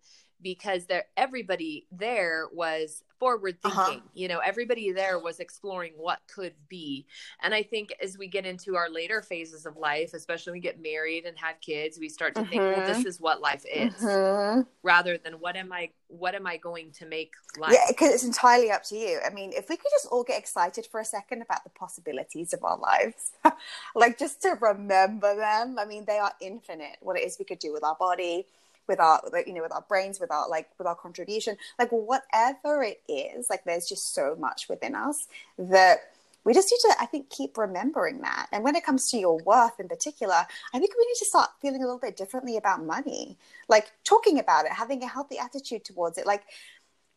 [0.43, 3.85] because there everybody there was forward uh-huh.
[3.85, 3.99] thinking.
[4.01, 4.09] Uh-huh.
[4.13, 7.05] You know, everybody there was exploring what could be.
[7.41, 10.61] And I think as we get into our later phases of life, especially when we
[10.61, 12.49] get married and have kids, we start to uh-huh.
[12.49, 13.07] think, well, this mm-hmm.
[13.07, 14.63] is what life is, uh-huh.
[14.83, 17.71] rather than what am I what am I going to make life?
[17.73, 19.19] Yeah, because it's entirely up to you.
[19.25, 22.53] I mean, if we could just all get excited for a second about the possibilities
[22.53, 23.31] of our lives,
[23.95, 25.79] like just to remember them.
[25.79, 26.97] I mean, they are infinite.
[26.99, 28.45] What it is we could do with our body
[28.87, 32.83] with our you know with our brains with our like with our contribution like whatever
[32.83, 35.99] it is like there's just so much within us that
[36.45, 38.47] we just need to i think keep remembering that.
[38.51, 41.49] And when it comes to your worth in particular i think we need to start
[41.61, 43.37] feeling a little bit differently about money.
[43.69, 46.25] Like talking about it having a healthy attitude towards it.
[46.25, 46.43] Like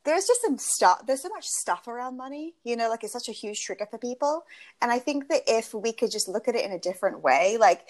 [0.05, 3.29] there's just some stuff there's so much stuff around money you know like it's such
[3.29, 4.45] a huge trigger for people.
[4.81, 7.57] And i think that if we could just look at it in a different way
[7.59, 7.89] like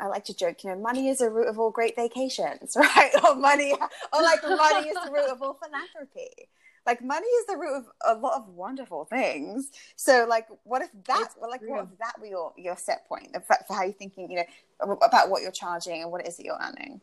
[0.00, 3.10] I like to joke, you know, money is the root of all great vacations, right?
[3.24, 6.48] Or money, or like money is the root of all philanthropy.
[6.86, 9.70] like money is the root of a lot of wonderful things.
[9.96, 11.30] So like, what if that?
[11.38, 14.30] Well, like, what if that were your your set point for, for how you're thinking?
[14.30, 14.44] You
[14.80, 17.00] know, about what you're charging and what it is that you're earning.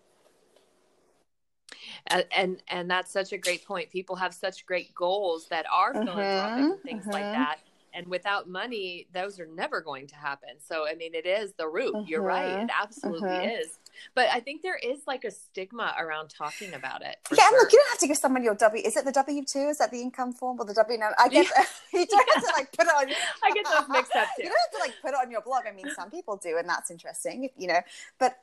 [2.07, 3.89] And, and and that's such a great point.
[3.89, 7.11] People have such great goals that are philanthropic mm-hmm, and things mm-hmm.
[7.11, 7.59] like that
[7.93, 10.49] and without money those are never going to happen.
[10.59, 12.07] So i mean it is the root.
[12.07, 12.45] You're right.
[12.45, 12.81] It mm-hmm.
[12.81, 13.61] absolutely mm-hmm.
[13.61, 13.79] is.
[14.15, 17.59] But i think there is like a stigma around talking about it yeah sure.
[17.59, 18.83] look you don't have to give someone your w.
[18.83, 21.65] Is it the w2 is that the income form or the w9 i guess yeah.
[21.99, 23.07] you don't have to like put it on
[23.43, 24.43] i get those mixed up too.
[24.43, 25.63] you don't have to like put it on your blog.
[25.67, 27.81] I mean some people do and that's interesting you know.
[28.19, 28.37] But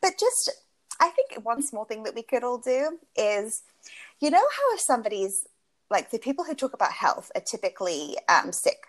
[0.00, 0.50] but just
[1.00, 3.62] i think one small thing that we could all do is
[4.20, 5.46] you know how if somebody's
[5.92, 8.86] like the people who talk about health are typically um, sick.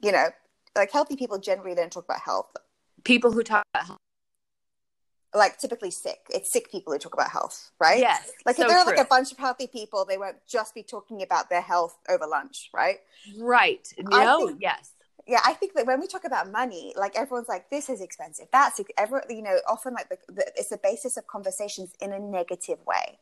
[0.00, 0.28] You know,
[0.74, 2.46] like healthy people generally don't talk about health.
[3.02, 3.98] People who talk about health.
[5.34, 6.20] Like typically sick.
[6.30, 7.98] It's sick people who talk about health, right?
[7.98, 8.30] Yes.
[8.46, 10.82] Like so if there are like a bunch of healthy people, they won't just be
[10.82, 12.98] talking about their health over lunch, right?
[13.36, 13.92] Right.
[13.98, 14.92] No, think, yes.
[15.26, 18.46] Yeah, I think that when we talk about money, like everyone's like, "This is expensive."
[18.52, 22.20] That's ever, you know, often like the, the, it's the basis of conversations in a
[22.20, 23.18] negative way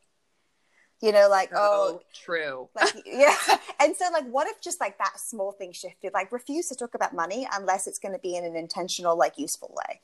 [1.05, 2.69] you know like oh, oh true.
[2.75, 3.37] like yeah.
[3.81, 6.13] And so like what if just like that small thing shifted?
[6.15, 9.39] Like refuse to talk about money unless it's going to be in an intentional like
[9.39, 10.01] useful way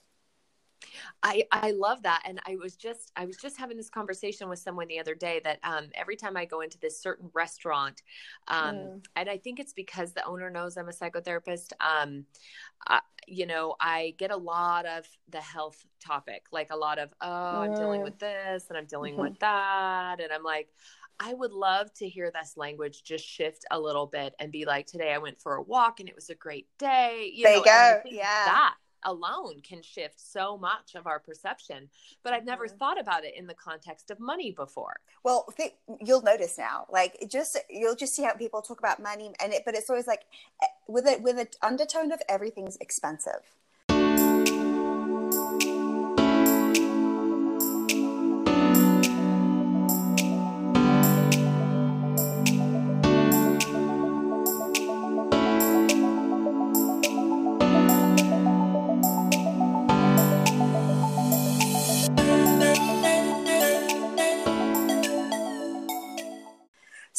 [1.23, 2.23] I, I love that.
[2.25, 5.41] And I was just, I was just having this conversation with someone the other day
[5.45, 8.03] that um, every time I go into this certain restaurant,
[8.49, 9.05] um, mm.
[9.17, 12.25] and I think it's because the owner knows I'm a psychotherapist, um,
[12.87, 17.13] I, you know, I get a lot of the health topic, like a lot of,
[17.21, 19.23] oh, I'm dealing with this and I'm dealing mm-hmm.
[19.23, 20.21] with that.
[20.21, 20.69] And I'm like,
[21.23, 24.87] I would love to hear this language just shift a little bit and be like,
[24.87, 27.31] today I went for a walk and it was a great day.
[27.35, 28.01] You there know, you go.
[28.07, 28.45] Yeah.
[28.47, 31.89] That alone can shift so much of our perception
[32.23, 32.77] but i've never mm-hmm.
[32.77, 37.17] thought about it in the context of money before well th- you'll notice now like
[37.29, 40.23] just you'll just see how people talk about money and it but it's always like
[40.63, 43.57] eh, with it with an undertone of everything's expensive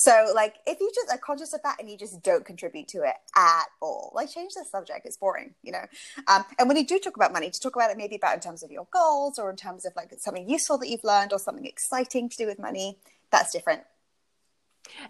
[0.04, 3.04] So, like, if you just are conscious of that and you just don't contribute to
[3.04, 5.06] it at all, like, change the subject.
[5.06, 5.86] It's boring, you know.
[6.28, 8.40] Um, and when you do talk about money, to talk about it maybe about in
[8.40, 11.40] terms of your goals or in terms of like something useful that you've learned or
[11.40, 12.98] something exciting to do with money.
[13.30, 13.84] That's different.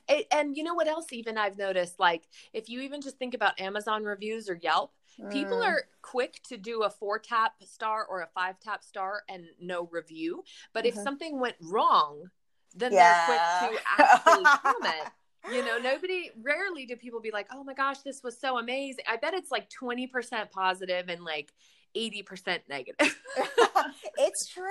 [0.10, 1.06] And, and you know what else?
[1.14, 5.32] Even I've noticed, like, if you even just think about Amazon reviews or Yelp, mm.
[5.32, 9.46] people are quick to do a four tap star or a five tap star and
[9.62, 10.44] no review.
[10.74, 10.98] But mm-hmm.
[11.00, 12.30] if something went wrong,
[12.76, 13.28] then yeah.
[13.28, 15.10] they're quick to actually comment.
[15.52, 19.04] You know, nobody, rarely do people be like, oh my gosh, this was so amazing.
[19.10, 21.52] I bet it's like 20% positive and like
[21.96, 23.20] 80% negative.
[24.18, 24.64] it's true.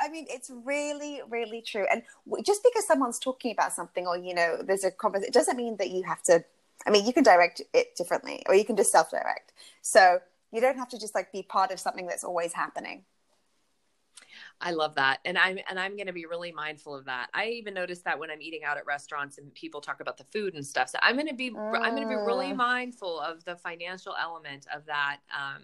[0.00, 1.86] I mean, it's really, really true.
[1.90, 2.02] And
[2.44, 5.76] just because someone's talking about something or, you know, there's a conversation, it doesn't mean
[5.78, 6.44] that you have to,
[6.86, 9.52] I mean, you can direct it differently or you can just self direct.
[9.80, 10.18] So
[10.52, 13.04] you don't have to just like be part of something that's always happening.
[14.62, 15.18] I love that.
[15.24, 17.28] And I'm and I'm going to be really mindful of that.
[17.34, 20.24] I even notice that when I'm eating out at restaurants and people talk about the
[20.32, 20.88] food and stuff.
[20.88, 22.56] So I'm going to be I'm going to be really mm.
[22.56, 25.62] mindful of the financial element of that um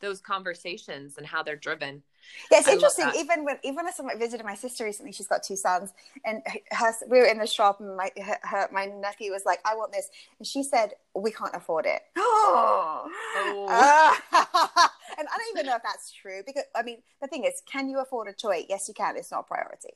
[0.00, 2.02] those conversations and how they're driven.
[2.50, 3.08] Yeah, it's I interesting.
[3.16, 5.92] Even when even as I visited my sister recently, she's got two sons,
[6.24, 9.60] and her, we were in the shop, and my her, her, my nephew was like,
[9.64, 10.08] "I want this,"
[10.38, 13.08] and she said, "We can't afford it." oh.
[13.68, 14.14] Uh,
[15.18, 17.88] and I don't even know if that's true because I mean, the thing is, can
[17.88, 18.64] you afford a toy?
[18.68, 19.16] Yes, you can.
[19.16, 19.94] It's not a priority,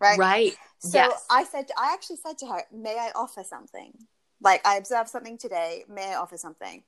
[0.00, 0.18] right?
[0.18, 0.52] Right.
[0.78, 1.26] So yes.
[1.30, 3.92] I said, I actually said to her, "May I offer something?"
[4.42, 5.84] Like I observed something today.
[5.88, 6.82] May I offer something?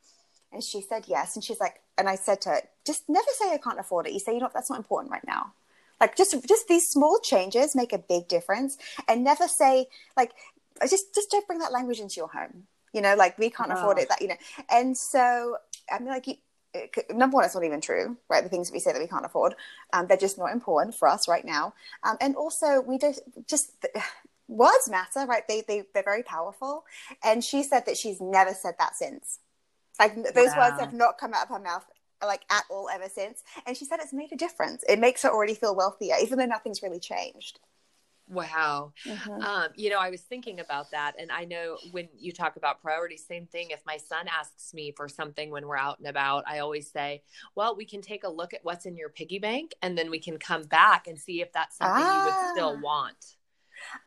[0.53, 1.35] And she said yes.
[1.35, 4.13] And she's like, and I said to her, just never say I can't afford it.
[4.13, 5.53] You say, you know, that's not important right now.
[6.01, 8.77] Like just just these small changes make a big difference.
[9.09, 9.87] And never say
[10.17, 10.33] like
[10.89, 12.65] just just don't bring that language into your home.
[12.93, 13.77] You know, like we can't oh.
[13.77, 14.09] afford it.
[14.09, 14.37] That you know.
[14.69, 15.57] And so
[15.91, 16.35] I mean, like you,
[17.11, 18.43] number one, it's not even true, right?
[18.43, 19.55] The things that we say that we can't afford,
[19.93, 21.75] um, they're just not important for us right now.
[22.03, 23.73] Um, and also, we don't just
[24.49, 25.47] words matter, right?
[25.47, 26.85] They they they're very powerful.
[27.23, 29.39] And she said that she's never said that since.
[29.99, 30.71] Like those wow.
[30.71, 31.85] words have not come out of her mouth
[32.27, 33.43] like at all ever since.
[33.67, 34.85] And she said it's made a difference.
[34.89, 37.59] It makes her already feel wealthier, even though nothing's really changed.
[38.29, 38.93] Wow.
[39.07, 39.43] Mm-hmm.
[39.43, 41.15] Um, you know, I was thinking about that.
[41.19, 43.69] And I know when you talk about priorities, same thing.
[43.71, 47.23] If my son asks me for something when we're out and about, I always say,
[47.55, 50.19] well, we can take a look at what's in your piggy bank and then we
[50.19, 52.19] can come back and see if that's something ah.
[52.19, 52.83] you would still ah.
[52.83, 53.37] want.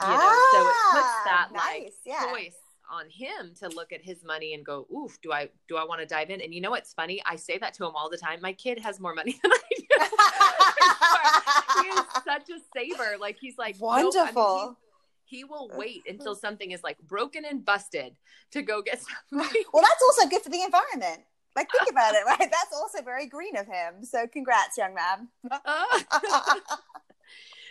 [0.02, 2.32] You know, so it puts Ah, that nice, like yeah.
[2.32, 2.56] choice
[2.92, 6.02] on him to look at his money and go, "Oof, do I do I want
[6.02, 7.22] to dive in?" And you know what's funny?
[7.26, 8.40] I say that to him all the time.
[8.42, 9.86] My kid has more money than I do.
[11.84, 13.18] he is such a saver.
[13.20, 13.92] Like he's like nope.
[13.92, 14.78] I mean, Wonderful.
[15.26, 18.16] he, he will wait until something is like broken and busted
[18.52, 19.64] to go get something.
[19.74, 21.22] Well, that's also good for the environment.
[21.56, 22.38] Like, think about it, right?
[22.40, 24.04] That's also very green of him.
[24.04, 25.30] So, congrats, young man.
[25.50, 26.02] Uh,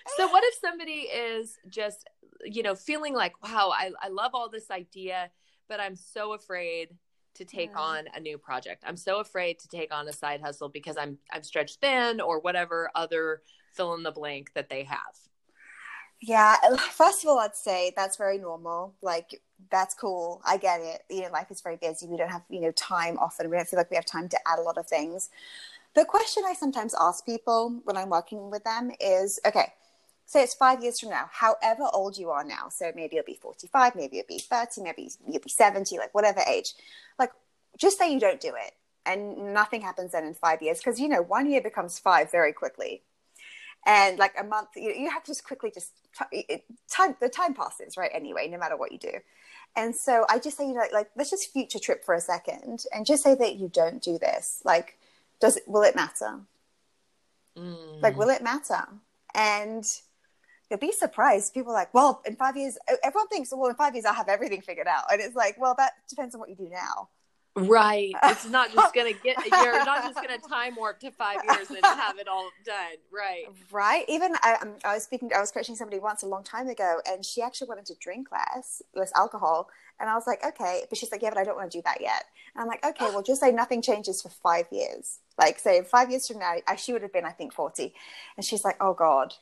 [0.06, 2.08] so what if somebody is just
[2.44, 5.30] you know feeling like wow I, I love all this idea
[5.68, 6.90] but i'm so afraid
[7.34, 7.78] to take Yeah.
[7.78, 11.18] on a new project i'm so afraid to take on a side hustle because i'm
[11.32, 15.16] i'm stretched thin or whatever other fill in the blank that they have
[16.20, 16.56] Yeah,
[16.92, 18.94] first of all, I'd say that's very normal.
[19.02, 20.40] Like, that's cool.
[20.44, 21.02] I get it.
[21.10, 22.06] You know, life is very busy.
[22.06, 23.50] We don't have, you know, time often.
[23.50, 25.30] We don't feel like we have time to add a lot of things.
[25.94, 29.72] The question I sometimes ask people when I'm working with them is okay,
[30.26, 32.68] say it's five years from now, however old you are now.
[32.70, 36.40] So maybe you'll be 45, maybe you'll be 30, maybe you'll be 70, like whatever
[36.48, 36.74] age.
[37.18, 37.30] Like,
[37.78, 38.72] just say you don't do it
[39.06, 42.52] and nothing happens then in five years because, you know, one year becomes five very
[42.52, 43.02] quickly
[43.87, 45.92] and like a month you, you have to just quickly just
[46.32, 49.12] it, time the time passes right anyway no matter what you do
[49.76, 52.84] and so i just say you know like let's just future trip for a second
[52.94, 54.98] and just say that you don't do this like
[55.40, 56.40] does it will it matter
[57.56, 58.02] Mm.
[58.02, 58.84] like will it matter
[59.32, 59.84] and
[60.70, 63.94] you'll be surprised people are like well in five years everyone thinks well in five
[63.94, 66.57] years i'll have everything figured out and it's like well that depends on what you
[66.57, 67.09] do now
[67.57, 71.70] right it's not just gonna get you're not just gonna time warp to five years
[71.70, 74.05] and have it all done right Right.
[74.09, 77.00] Even I, um, I was speaking, I was coaching somebody once a long time ago,
[77.07, 79.68] and she actually wanted to drink less, less alcohol.
[80.00, 80.85] And I was like, okay.
[80.88, 82.24] But she's like, yeah, but I don't want to do that yet.
[82.55, 85.18] And I'm like, okay, well, just say nothing changes for five years.
[85.38, 87.94] Like, say five years from now, she would have been, I think, 40.
[88.37, 89.35] And she's like, oh God,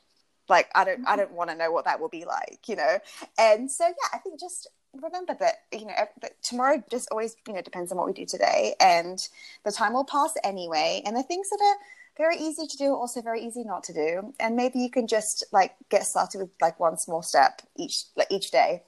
[0.49, 1.19] like, I don't, I mm-hmm.
[1.19, 2.99] don't want to know what that will be like, you know?
[3.37, 7.53] And so, yeah, I think just remember that, you know, that tomorrow just always, you
[7.53, 8.75] know, depends on what we do today.
[8.79, 9.25] And
[9.63, 11.01] the time will pass anyway.
[11.05, 11.77] And the things that are,
[12.17, 14.33] very easy to do also very easy not to do.
[14.39, 18.27] And maybe you can just like get started with like one small step each like
[18.29, 18.83] each day.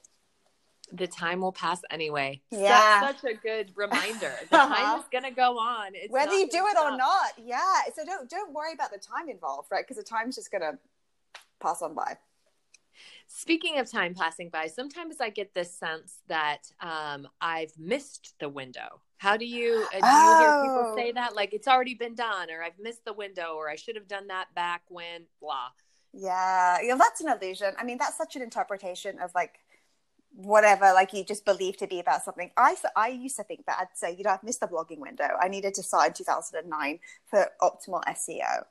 [0.92, 2.40] The time will pass anyway.
[2.52, 3.00] Yeah.
[3.12, 4.32] such a good reminder.
[4.50, 5.92] The time is gonna go on.
[5.94, 7.32] It's whether you do it or not.
[7.42, 7.60] Yeah.
[7.94, 9.84] So don't don't worry about the time involved right?
[9.84, 10.78] Because the time's just gonna
[11.60, 12.16] pass on by
[13.28, 18.48] Speaking of time passing by, sometimes I get this sense that um, I've missed the
[18.48, 19.00] window.
[19.18, 20.94] How do you uh, do you hear people Oh.
[20.96, 21.34] say that?
[21.34, 24.28] Like it's already been done, or I've missed the window, or I should have done
[24.28, 25.68] that back when blah.
[26.12, 29.58] yeah know, that's an illusion i mean that's such an interpretation of like
[30.34, 33.76] whatever like you just believe to be about something i i used to think that
[33.80, 36.98] i'd say you know i've missed the blogging window i needed to start in 2009
[37.26, 38.64] for optimal seo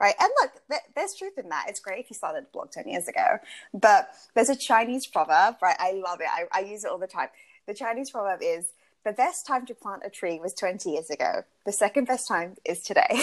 [0.00, 2.70] right and look th- there's truth in that it's great if you started a blog
[2.70, 3.38] 10 years ago
[3.74, 7.06] but there's a chinese proverb right i love it i, I use it all the
[7.06, 7.28] time
[7.66, 8.66] the chinese proverb is
[9.04, 12.56] the best time to plant a tree was 20 years ago the second best time
[12.64, 13.22] is today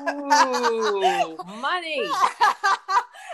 [0.00, 2.02] Ooh, money.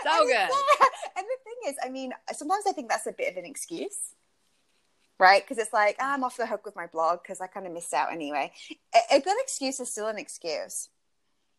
[0.03, 0.49] So and good.
[0.49, 3.45] the- and the thing is, I mean, sometimes I think that's a bit of an
[3.45, 3.97] excuse,
[5.17, 5.41] right?
[5.41, 7.71] Because it's like, "Ah, I'm off the hook with my blog because I kind of
[7.71, 8.51] missed out anyway.
[8.93, 10.89] A, a good excuse is still an excuse.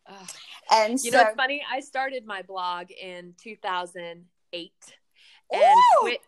[0.07, 0.29] Ugh.
[0.71, 1.63] And You so, know, it's funny.
[1.71, 4.73] I started my blog in 2008
[5.53, 6.01] and Ooh!
[6.01, 6.21] quit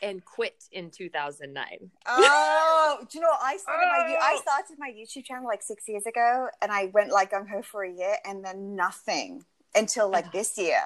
[0.00, 1.90] and quit in 2009.
[2.06, 3.40] oh, do you know what?
[3.42, 4.40] I started my I Oh.
[4.42, 7.82] started my YouTube channel like six years ago, and I went like gung ho for
[7.84, 10.80] a year, and then nothing until like this year.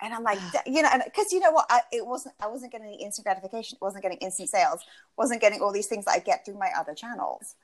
[0.00, 2.34] And I'm like, you know, because you know what, I, it wasn't.
[2.40, 3.78] I wasn't getting any instant gratification.
[3.80, 4.80] wasn't getting instant sales.
[5.16, 7.54] wasn't getting all these things that I get through my other channels.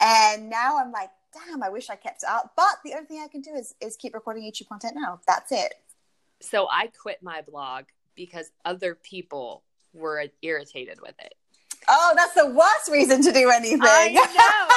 [0.00, 2.52] And now I'm like, damn, I wish I kept it up.
[2.56, 5.20] But the only thing I can do is is keep recording YouTube content now.
[5.26, 5.74] That's it.
[6.40, 9.62] So I quit my blog because other people
[9.92, 11.34] were irritated with it.
[11.88, 13.80] Oh, that's the worst reason to do anything.
[13.82, 14.28] I know.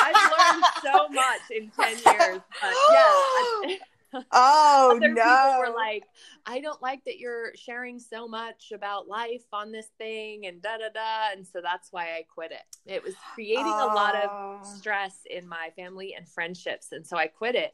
[0.04, 2.42] I've learned so much in 10 years.
[2.62, 3.76] But yeah.
[4.32, 5.24] Oh other no.
[5.24, 6.04] people were like,
[6.46, 10.78] I don't like that you're sharing so much about life on this thing and da
[10.78, 11.32] da da.
[11.36, 12.64] And so that's why I quit it.
[12.86, 14.64] It was creating a lot of Oh.
[14.64, 16.92] stress in my family and friendships.
[16.92, 17.74] And so I quit it.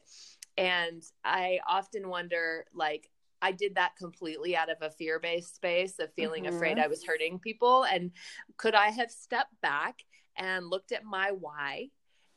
[0.56, 5.98] And I often wonder, like, I did that completely out of a fear based space
[6.00, 6.48] of feeling Mhm.
[6.48, 7.84] afraid I was hurting people.
[7.84, 8.10] And
[8.56, 10.04] could I have stepped back
[10.36, 11.90] and looked at my why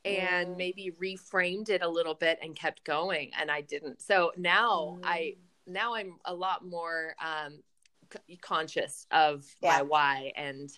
[0.04, 0.56] and Mm.
[0.56, 3.32] maybe reframed it a little bit and kept going?
[3.38, 4.00] And I didn't.
[4.02, 5.36] So now I,
[5.66, 7.62] now I'm a lot more um,
[8.12, 9.76] c- conscious of Yeah.
[9.76, 10.32] my why.
[10.36, 10.70] And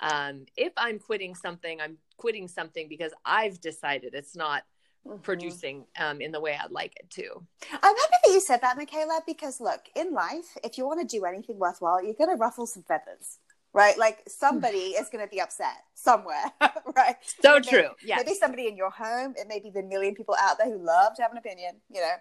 [0.00, 4.64] um, if I'm quitting something, I'm quitting something because I've decided it's not
[5.06, 5.20] mm-hmm.
[5.20, 7.46] producing um, in the way I'd like it to.
[7.72, 11.06] I'm happy that you said that, Michaela, because look, in life, if you want to
[11.06, 13.38] do anything worthwhile, you're going to ruffle some feathers
[13.76, 13.98] right?
[13.98, 16.44] Like somebody is going to be upset somewhere,
[16.96, 17.16] right?
[17.42, 17.90] So true.
[18.02, 18.16] Yeah.
[18.16, 19.34] Maybe somebody in your home.
[19.36, 22.00] It may be the million people out there who love to have an opinion, you
[22.00, 22.14] know.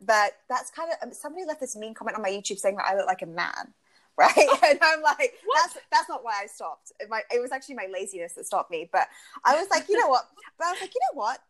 [0.00, 2.86] But that's kind of um, somebody left this mean comment on my YouTube saying that
[2.88, 3.52] I look like a man.
[4.16, 5.58] Right, and I'm like, what?
[5.60, 6.92] that's that's not why I stopped.
[7.00, 8.88] It, my, it was actually my laziness that stopped me.
[8.92, 9.08] But
[9.44, 10.28] I was like, you know what?
[10.56, 11.40] But I was like, you know what?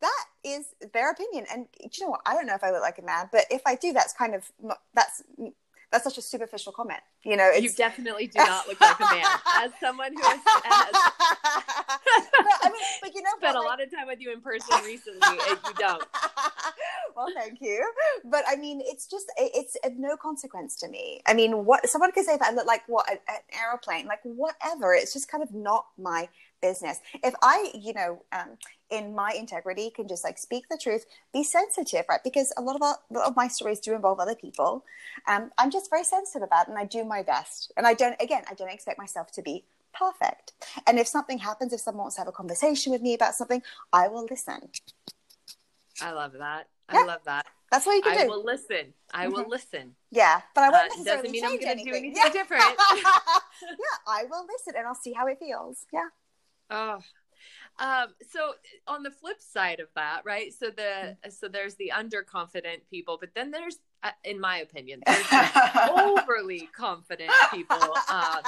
[0.00, 2.98] that is their opinion and you know what i don't know if i look like
[2.98, 4.48] a man but if i do that's kind of
[4.94, 5.24] that's
[5.90, 7.00] that's such a superficial comment.
[7.24, 9.24] You know, you definitely do not look like a man.
[9.56, 13.90] As someone who has, has but, I mean, but you know, spent a lot of
[13.90, 16.04] time with you in person recently, and you don't.
[17.16, 17.90] well, thank you.
[18.24, 21.22] But I mean, it's just it's of no consequence to me.
[21.26, 23.18] I mean, what someone could say that I look like what an
[23.58, 24.94] aeroplane, like whatever.
[24.94, 26.28] It's just kind of not my
[26.60, 27.00] business.
[27.22, 28.58] If I, you know, um,
[28.90, 32.20] in my integrity can just like speak the truth, be sensitive, right?
[32.24, 34.84] Because a lot of, our, a lot of my stories do involve other people.
[35.26, 37.72] Um, I'm just very sensitive about it and I do my best.
[37.76, 40.52] And I don't, again, I don't expect myself to be perfect.
[40.86, 43.62] And if something happens, if someone wants to have a conversation with me about something,
[43.92, 44.70] I will listen.
[46.00, 46.68] I love that.
[46.92, 47.00] Yeah.
[47.00, 47.46] I love that.
[47.70, 48.22] That's what you can I do.
[48.22, 48.94] I will listen.
[49.12, 49.34] I mm-hmm.
[49.34, 49.94] will listen.
[50.10, 52.32] Yeah, but I won't uh, doesn't mean I'm going to do anything yeah.
[52.32, 52.62] different.
[52.92, 55.84] yeah, I will listen and I'll see how it feels.
[55.92, 56.08] Yeah.
[56.70, 56.98] Oh,
[57.78, 58.54] um, so
[58.86, 60.52] on the flip side of that, right?
[60.52, 61.30] So the mm-hmm.
[61.30, 65.26] so there's the underconfident people, but then there's, uh, in my opinion, there's
[65.96, 67.76] overly confident people
[68.10, 68.42] um,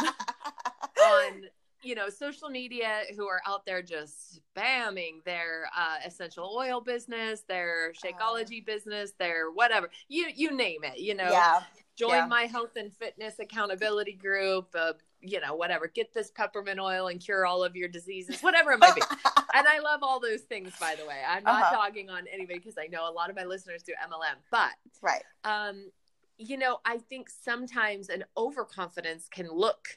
[1.05, 1.43] on
[1.83, 7.43] you know social media who are out there just spamming their uh, essential oil business,
[7.49, 10.99] their Shakeology uh, business, their whatever you you name it.
[10.99, 11.61] You know, yeah,
[11.97, 12.26] join yeah.
[12.26, 14.74] my health and fitness accountability group.
[14.74, 18.73] Uh, you know, whatever, get this peppermint oil and cure all of your diseases, whatever
[18.73, 19.03] it might be.
[19.55, 21.18] and I love all those things, by the way.
[21.27, 21.77] I'm not uh-huh.
[21.77, 25.23] dogging on anybody because I know a lot of my listeners do MLM, but right.
[25.45, 25.91] Um,
[26.39, 29.89] you know, I think sometimes an overconfidence can look,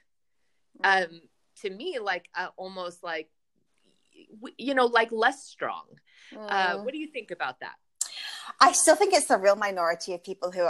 [0.82, 1.04] mm.
[1.06, 1.22] um,
[1.62, 3.30] to me like uh, almost like,
[4.58, 5.86] you know, like less strong.
[6.34, 6.46] Mm.
[6.50, 7.76] Uh, what do you think about that?
[8.60, 10.68] I still think it's the real minority of people who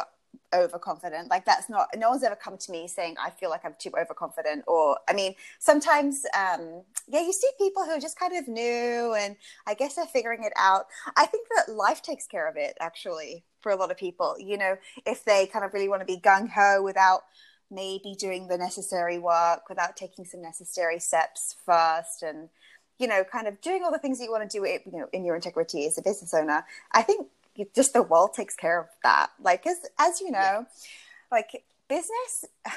[0.54, 1.30] overconfident.
[1.30, 3.92] Like that's not no one's ever come to me saying i feel like i'm too
[4.00, 8.48] overconfident or i mean sometimes um yeah you see people who are just kind of
[8.48, 9.36] new and
[9.68, 10.86] i guess they're figuring it out.
[11.16, 14.36] I think that life takes care of it actually for a lot of people.
[14.40, 17.22] You know if they kind of really want to be gung-ho without
[17.72, 22.50] maybe doing the necessary work without taking some necessary steps first and
[23.00, 25.00] you know kind of doing all the things that you want to do it you
[25.00, 27.28] know in your integrity as a business owner i think
[27.76, 29.32] just the world takes care of that.
[29.42, 30.64] Like, as as you know, yeah.
[31.32, 32.46] like business.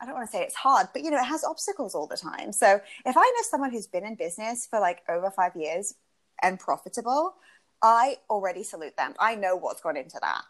[0.00, 2.16] I don't want to say it's hard, but you know, it has obstacles all the
[2.16, 2.50] time.
[2.52, 5.94] So if I know someone who's been in business for like over five years
[6.42, 7.34] and profitable,
[7.82, 9.14] I already salute them.
[9.20, 10.42] I know what's gone into that,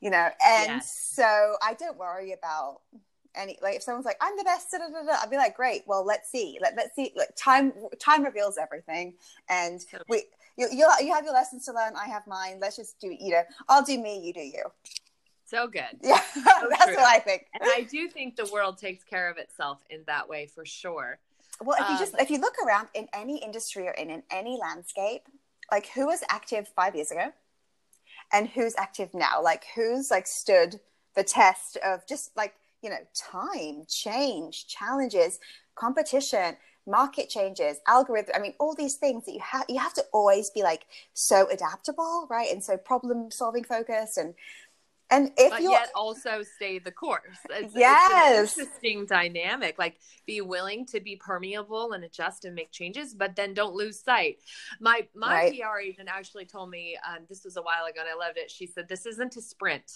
[0.00, 2.80] you know, and so I don't worry about
[3.34, 5.82] any like if someone's like I'm the best, da, da, da, I'd be like, great.
[5.86, 6.58] Well, let's see.
[6.60, 7.12] Let let's see.
[7.16, 9.14] Like time time reveals everything,
[9.48, 10.24] and we
[10.56, 11.94] you you you have your lessons to learn.
[11.96, 12.58] I have mine.
[12.60, 13.42] Let's just do you know.
[13.68, 14.20] I'll do me.
[14.24, 14.62] You do you.
[15.44, 15.84] So good.
[16.02, 16.40] Yeah, so
[16.70, 16.96] that's true.
[16.96, 17.46] what I think.
[17.60, 21.18] And I do think the world takes care of itself in that way for sure.
[21.60, 24.22] Well, if you just um, if you look around in any industry or in, in
[24.30, 25.22] any landscape,
[25.70, 27.32] like who was active five years ago,
[28.32, 29.42] and who's active now?
[29.42, 30.80] Like who's like stood
[31.14, 35.38] the test of just like you know time, change, challenges,
[35.74, 36.56] competition
[36.86, 38.34] market changes, algorithm.
[38.34, 41.48] I mean, all these things that you have you have to always be like so
[41.50, 42.50] adaptable, right?
[42.50, 44.34] And so problem solving focused and
[45.10, 47.38] and if you yet also stay the course.
[47.50, 49.78] It's, yes, it's interesting dynamic.
[49.78, 54.00] Like be willing to be permeable and adjust and make changes, but then don't lose
[54.00, 54.38] sight.
[54.80, 55.52] My my right.
[55.52, 58.50] PR agent actually told me um, this was a while ago, and I loved it.
[58.50, 59.92] She said, "This isn't a sprint.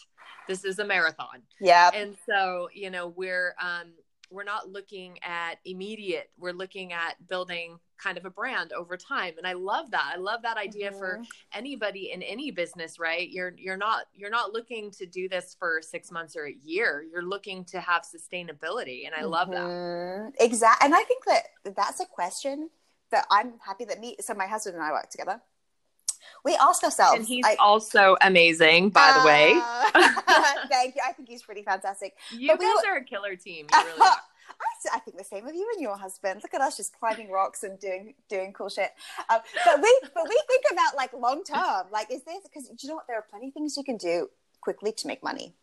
[0.47, 3.93] This is a marathon." Yeah, and so you know we're um,
[4.31, 9.35] we're not looking at immediate we're looking at building kind of a brand over time
[9.39, 10.99] and i love that i love that idea mm-hmm.
[10.99, 11.23] for
[11.53, 15.81] anybody in any business right you're you're not you're not looking to do this for
[15.83, 19.31] 6 months or a year you're looking to have sustainability and i mm-hmm.
[19.31, 20.29] love that mm-hmm.
[20.41, 22.71] exactly and i think that that's a question
[23.11, 25.41] that i'm happy that me so my husband and i work together
[26.45, 27.19] we ask ourselves.
[27.19, 29.53] And he's I, also amazing, by uh, the way.
[29.55, 31.03] Ah, thank you.
[31.07, 32.17] I think he's pretty fantastic.
[32.31, 33.67] You but guys we, are a killer team.
[33.79, 34.17] You really are.
[34.93, 36.41] I think the same of you and your husband.
[36.43, 38.91] Look at us just climbing rocks and doing doing cool shit.
[39.31, 41.87] Um, but we but we think about like long term.
[41.93, 43.07] Like, is this because you know what?
[43.07, 44.29] There are plenty of things you can do
[44.61, 45.55] quickly to make money.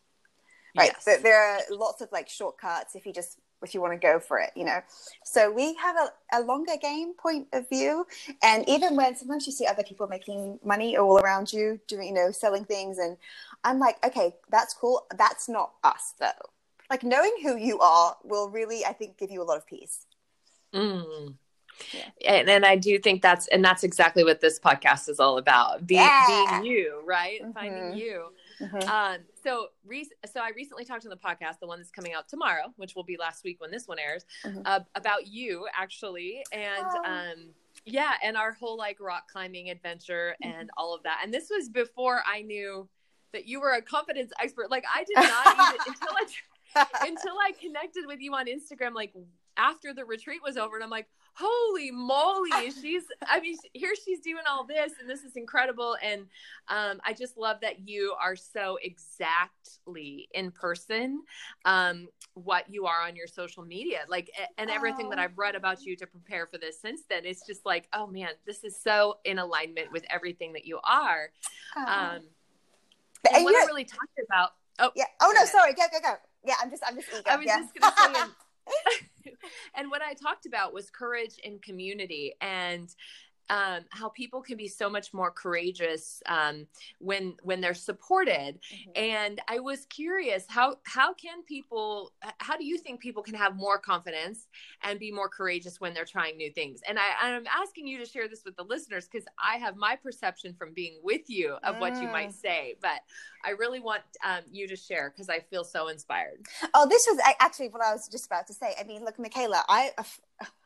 [0.77, 0.91] Right.
[0.93, 1.03] Yes.
[1.05, 4.19] There, there are lots of like shortcuts if you just if you want to go
[4.19, 4.79] for it, you know.
[5.23, 8.05] So we have a, a longer game point of view.
[8.43, 12.13] And even when sometimes you see other people making money all around you, doing, you
[12.13, 13.17] know, selling things, and
[13.63, 15.05] I'm like, okay, that's cool.
[15.17, 16.31] That's not us though.
[16.89, 20.05] Like knowing who you are will really, I think, give you a lot of peace.
[20.73, 21.35] Mm.
[21.93, 22.31] Yeah.
[22.31, 25.85] And, and I do think that's and that's exactly what this podcast is all about
[25.85, 26.61] being yeah.
[26.61, 27.51] being you right mm-hmm.
[27.51, 28.27] finding you
[28.61, 28.89] mm-hmm.
[28.89, 32.27] um so re- so I recently talked on the podcast the one that's coming out
[32.27, 34.61] tomorrow which will be last week when this one airs mm-hmm.
[34.65, 37.03] uh, about you actually and oh.
[37.03, 37.49] um
[37.85, 40.59] yeah and our whole like rock climbing adventure mm-hmm.
[40.59, 42.87] and all of that and this was before I knew
[43.33, 47.51] that you were a confidence expert like I did not even, until I until I
[47.59, 49.13] connected with you on Instagram like
[49.57, 51.07] after the retreat was over and I'm like
[51.37, 56.21] holy moly she's i mean here she's doing all this and this is incredible and
[56.69, 61.21] um, i just love that you are so exactly in person
[61.65, 65.09] um, what you are on your social media like and everything oh.
[65.09, 68.07] that i've read about you to prepare for this since then it's just like oh
[68.07, 71.29] man this is so in alignment with everything that you are
[71.75, 71.81] oh.
[71.81, 72.21] um,
[73.33, 76.15] and what i really talked about oh yeah oh no sorry go go go
[76.45, 77.29] yeah i'm just i'm just eager.
[77.29, 77.59] i was yeah.
[77.59, 78.31] just gonna say
[79.75, 82.93] and what I talked about was courage in community and
[83.49, 86.67] um, how people can be so much more courageous um,
[86.99, 88.59] when when they're supported.
[88.59, 88.91] Mm-hmm.
[88.95, 93.55] And I was curious how how can people how do you think people can have
[93.55, 94.47] more confidence
[94.83, 96.81] and be more courageous when they're trying new things?
[96.87, 99.95] And I, I'm asking you to share this with the listeners because I have my
[99.95, 101.79] perception from being with you of mm.
[101.79, 102.41] what you might mm.
[102.41, 103.01] say, but
[103.45, 106.39] I really want um, you to share because I feel so inspired.
[106.73, 108.73] Oh, this was actually what I was just about to say.
[108.79, 109.91] I mean, look, Michaela, I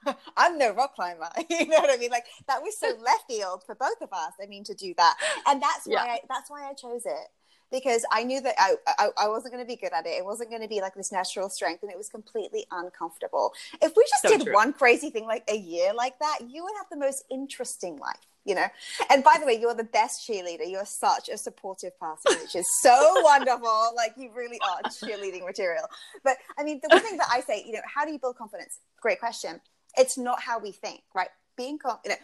[0.38, 1.30] I'm no rock climber.
[1.50, 2.12] you know what I mean?
[2.12, 4.34] Like that was so left field for both of us.
[4.42, 5.16] I mean, to do that,
[5.48, 6.12] and that's why yeah.
[6.14, 7.28] I, that's why I chose it
[7.72, 10.10] because I knew that I, I, I wasn't going to be good at it.
[10.10, 13.54] It wasn't going to be like this natural strength, and it was completely uncomfortable.
[13.82, 14.54] If we just so did true.
[14.54, 18.29] one crazy thing like a year like that, you would have the most interesting life
[18.46, 18.66] you know.
[19.10, 20.70] And by the way, you're the best cheerleader.
[20.70, 23.92] You're such a supportive person, which is so wonderful.
[23.96, 25.86] Like you really are cheerleading material.
[26.24, 28.38] But I mean, the one thing that I say, you know, how do you build
[28.38, 28.80] confidence?
[29.02, 29.62] Great question.
[29.98, 31.30] It's not how we think, right?
[31.58, 32.16] Being, you know,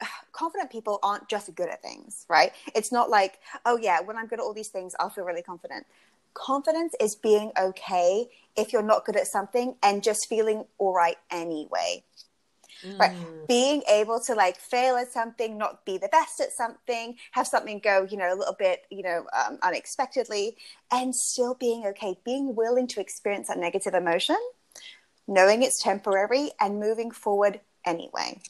[0.32, 2.52] confident people aren't just good at things, right?
[2.74, 5.42] It's not like, oh yeah, when I'm good at all these things, I'll feel really
[5.42, 5.86] confident.
[6.34, 11.16] Confidence is being okay if you're not good at something and just feeling all right
[11.30, 12.04] anyway
[12.84, 12.98] mm.
[12.98, 13.16] right
[13.48, 17.78] being able to like fail at something not be the best at something have something
[17.78, 20.56] go you know a little bit you know um, unexpectedly
[20.90, 24.36] and still being okay being willing to experience that negative emotion
[25.28, 28.40] knowing it's temporary and moving forward anyway.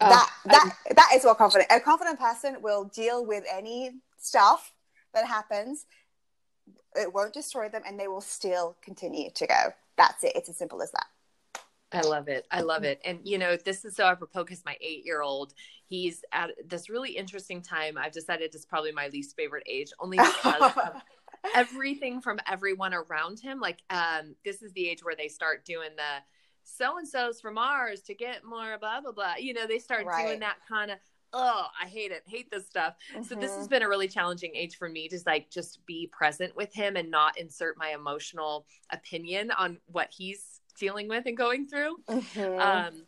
[0.00, 0.94] Oh, that that I...
[0.94, 4.72] that is what confident a confident person will deal with any stuff
[5.14, 5.86] that happens.
[6.94, 9.74] It won't destroy them and they will still continue to go.
[9.96, 10.32] That's it.
[10.34, 11.06] It's as simple as that
[11.92, 12.46] I love it.
[12.50, 13.00] I love it.
[13.04, 15.54] And you know, this is so apropos because my eight year old,
[15.86, 17.96] he's at this really interesting time.
[17.96, 21.02] I've decided it's probably my least favorite age, only because of
[21.54, 23.60] everything from everyone around him.
[23.60, 26.22] Like, um, this is the age where they start doing the
[26.64, 29.34] so and so's from ours to get more blah blah blah.
[29.38, 30.26] You know, they start right.
[30.26, 30.98] doing that kind of
[31.34, 33.22] oh i hate it hate this stuff mm-hmm.
[33.22, 33.74] so this has mm-hmm.
[33.74, 37.10] been a really challenging age for me to like just be present with him and
[37.10, 41.96] not insert my emotional opinion on what he's dealing with and going through.
[42.08, 42.60] Mm-hmm.
[42.60, 43.02] Um,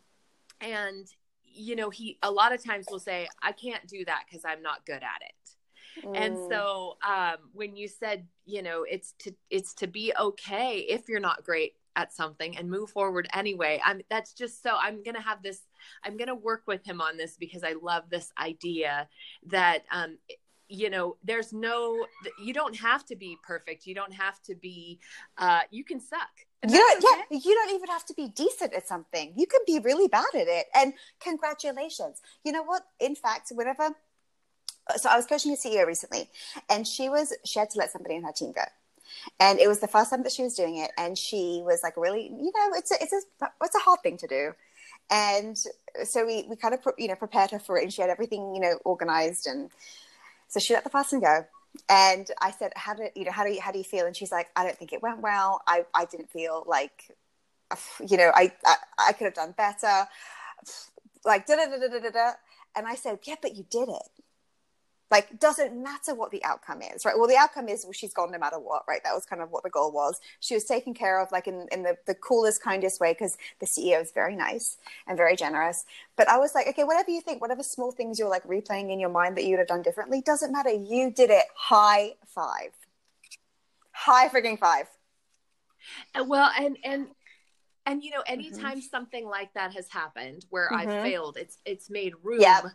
[0.59, 1.07] and
[1.53, 4.61] you know, he a lot of times will say, "I can't do that because I'm
[4.61, 6.25] not good at it." Mm.
[6.25, 11.09] And so, um, when you said, you know, it's to it's to be okay if
[11.09, 13.81] you're not great at something and move forward anyway.
[13.83, 15.61] I'm that's just so I'm gonna have this.
[16.03, 19.09] I'm gonna work with him on this because I love this idea
[19.47, 20.17] that um,
[20.71, 22.05] you know there's no
[22.41, 24.99] you don't have to be perfect you don't have to be
[25.37, 26.29] uh you can suck
[26.63, 27.23] you don't, okay.
[27.31, 29.33] yeah, you don't even have to be decent at something.
[29.35, 30.67] You can be really bad at it.
[30.75, 32.21] And congratulations.
[32.43, 32.83] You know what?
[32.99, 33.95] In fact, whenever,
[34.95, 36.29] so I was coaching a CEO recently,
[36.69, 38.63] and she was she had to let somebody in her team go,
[39.39, 41.97] and it was the first time that she was doing it, and she was like
[41.97, 44.51] really, you know, it's a it's a it's a hard thing to do,
[45.09, 45.57] and
[46.03, 48.53] so we we kind of you know prepared her for it, and she had everything
[48.53, 49.69] you know organized, and
[50.47, 51.45] so she let the person go,
[51.89, 53.31] and I said, "How do you know?
[53.31, 55.21] How do you how do you feel?" And she's like, "I don't think it went
[55.21, 55.61] well.
[55.67, 57.15] I I didn't feel like,
[58.07, 58.75] you know, I I,
[59.09, 60.07] I could have done better."
[61.25, 62.31] Like da da da da da da.
[62.75, 64.20] And I said, "Yeah, but you did it
[65.11, 67.17] like doesn't matter what the outcome is right?
[67.17, 69.03] Well the outcome is well she's gone no matter what right?
[69.03, 70.19] That was kind of what the goal was.
[70.39, 73.65] She was taken care of like in, in the, the coolest kindest way because the
[73.65, 75.85] ceo is very nice and very generous.
[76.15, 78.99] But i was like okay whatever you think whatever small things you're like replaying in
[78.99, 80.71] your mind that you would have done differently doesn't matter.
[80.71, 81.45] You did it.
[81.55, 82.71] High five.
[83.91, 84.87] High freaking five.
[86.15, 87.07] Uh, well and and
[87.85, 88.79] and you know anytime mm-hmm.
[88.79, 90.89] something like that has happened where mm-hmm.
[90.89, 92.65] i failed it's it's made room yep.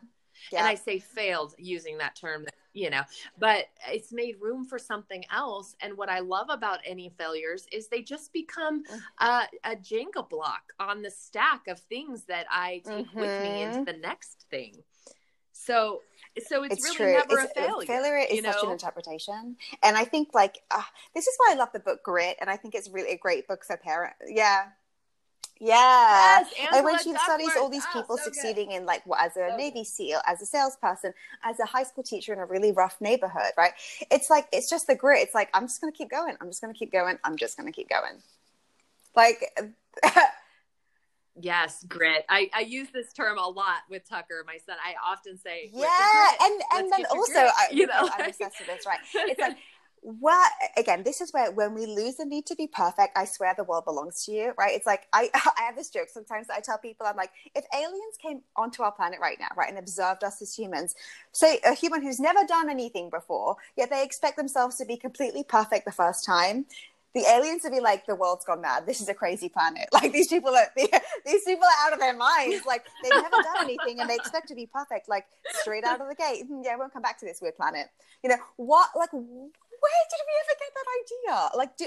[0.52, 0.60] Yep.
[0.60, 3.02] and i say failed using that term you know
[3.38, 7.88] but it's made room for something else and what i love about any failures is
[7.88, 9.00] they just become mm.
[9.20, 13.20] a, a jenga block on the stack of things that i take mm-hmm.
[13.20, 13.84] with me into mm-hmm.
[13.84, 14.74] the next thing
[15.52, 16.00] so
[16.46, 17.22] so it's, it's really true.
[17.28, 17.86] never it's, a failure.
[17.86, 18.68] Failure is such know?
[18.68, 20.82] an interpretation, and I think like uh,
[21.14, 23.48] this is why I love the book Grit, and I think it's really a great
[23.48, 24.16] book for parents.
[24.28, 24.66] Yeah,
[25.60, 28.76] yeah, yes, and when she studies all these oh, people oh, so succeeding good.
[28.76, 32.04] in like what, as a so Navy SEAL, as a salesperson, as a high school
[32.04, 33.72] teacher in a really rough neighborhood, right?
[34.10, 35.22] It's like it's just the grit.
[35.22, 36.36] It's like I'm just gonna keep going.
[36.40, 37.18] I'm just gonna keep going.
[37.24, 38.22] I'm just gonna keep going.
[39.14, 39.50] Like
[41.38, 42.24] Yes, grit.
[42.28, 44.76] I, I use this term a lot with Tucker, my son.
[44.82, 48.86] I often say, yeah, and and then also, I, you know, I'm obsessed with this.
[48.86, 48.98] Right?
[49.14, 49.56] It's like,
[50.06, 51.02] what again?
[51.02, 53.84] This is where when we lose the need to be perfect, I swear the world
[53.84, 54.52] belongs to you.
[54.56, 54.76] Right?
[54.76, 57.06] It's like I I have this joke sometimes that I tell people.
[57.08, 60.54] I'm like, if aliens came onto our planet right now, right, and observed us as
[60.54, 60.94] humans,
[61.32, 65.42] say a human who's never done anything before, yet they expect themselves to be completely
[65.42, 66.66] perfect the first time
[67.16, 68.84] the aliens would be like, the world's gone mad.
[68.84, 69.88] This is a crazy planet.
[69.96, 72.66] Like these people are these people are out of their minds.
[72.66, 75.08] Like they've never done anything and they expect to be perfect.
[75.08, 75.24] Like
[75.62, 76.44] straight out of the gate.
[76.46, 77.86] Hmm, yeah, we'll come back to this weird planet.
[78.22, 78.90] You know what?
[78.94, 79.08] Like
[79.80, 81.36] where did we ever get that idea?
[81.56, 81.86] Like do.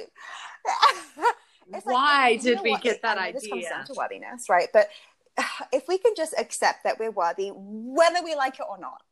[1.71, 2.81] Like, Why did we what?
[2.81, 3.41] get that I mean, idea?
[3.41, 4.69] This comes down to worthiness, right?
[4.73, 4.89] But
[5.71, 9.03] if we can just accept that we're worthy, whether we like it or not,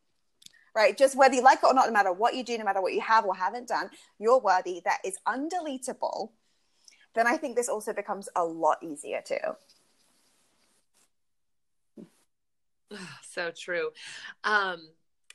[0.76, 0.98] right?
[0.98, 2.94] Just whether you like it or not, no matter what you do, no matter what
[2.94, 4.82] you have or haven't done, you're worthy.
[4.86, 6.32] That is undeletable.
[7.16, 9.38] Then I think this also becomes a lot easier too.
[13.30, 13.90] so true.
[14.44, 14.88] Um,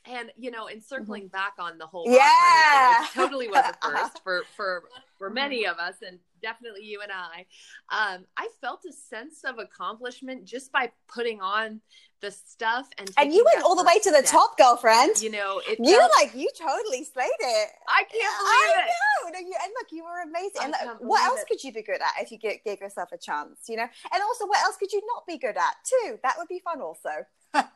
[0.05, 1.37] and you know, and circling mm-hmm.
[1.37, 4.83] back on the whole yeah, thing, totally was a first for for
[5.17, 7.45] for many of us, and definitely you and I.
[7.89, 11.81] Um, I felt a sense of accomplishment just by putting on
[12.23, 14.31] the stuff and and you went all the way to the step.
[14.31, 15.21] top, girlfriend.
[15.21, 17.69] You know, it you felt, like you totally slayed it.
[17.87, 18.79] I can't believe it.
[18.79, 18.87] I it.
[18.87, 19.29] know.
[19.33, 20.73] No, you, and look, you were amazing.
[20.73, 21.47] I and look, what else it.
[21.47, 23.67] could you be good at if you gave, gave yourself a chance?
[23.67, 26.17] You know, and also what else could you not be good at too?
[26.23, 27.09] That would be fun, also.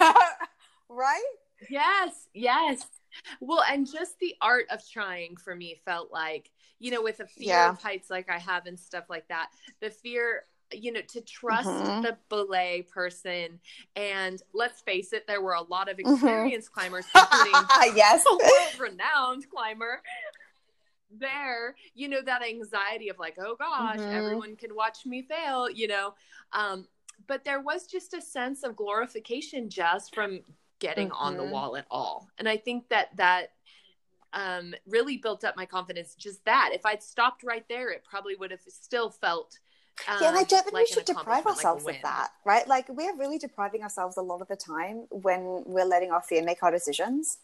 [0.92, 1.22] right?
[1.70, 2.84] Yes, yes.
[3.40, 7.26] Well, and just the art of trying for me felt like, you know, with a
[7.26, 7.70] fear yeah.
[7.70, 11.68] of heights like I have and stuff like that, the fear, you know, to trust
[11.68, 12.02] mm-hmm.
[12.02, 13.60] the belay person.
[13.94, 16.14] And let's face it, there were a lot of mm-hmm.
[16.14, 16.80] experienced mm-hmm.
[16.80, 18.24] climbers, including yes.
[18.30, 20.02] a world renowned climber
[21.18, 24.16] there you know that anxiety of like oh gosh mm-hmm.
[24.16, 26.14] everyone can watch me fail you know
[26.54, 26.86] um
[27.26, 30.40] but there was just a sense of glorification just from
[30.82, 31.24] getting mm-hmm.
[31.24, 31.52] on the mm-hmm.
[31.52, 32.28] wall at all.
[32.38, 33.52] And I think that that
[34.34, 36.14] um, really built up my confidence.
[36.14, 39.58] Just that, if I'd stopped right there, it probably would have still felt.
[40.08, 42.66] Um, yeah, and I don't think like we should deprive ourselves like of that, right?
[42.66, 46.42] Like we're really depriving ourselves a lot of the time when we're letting our fear
[46.42, 47.38] make our decisions.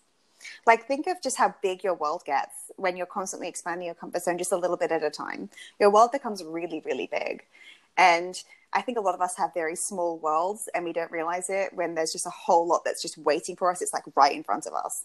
[0.67, 4.23] Like think of just how big your world gets when you're constantly expanding your comfort
[4.23, 5.51] zone just a little bit at a time.
[5.79, 7.45] Your world becomes really, really big.
[7.99, 8.41] And
[8.73, 11.75] I think a lot of us have very small worlds and we don't realize it
[11.75, 13.83] when there's just a whole lot that's just waiting for us.
[13.83, 15.05] It's like right in front of us.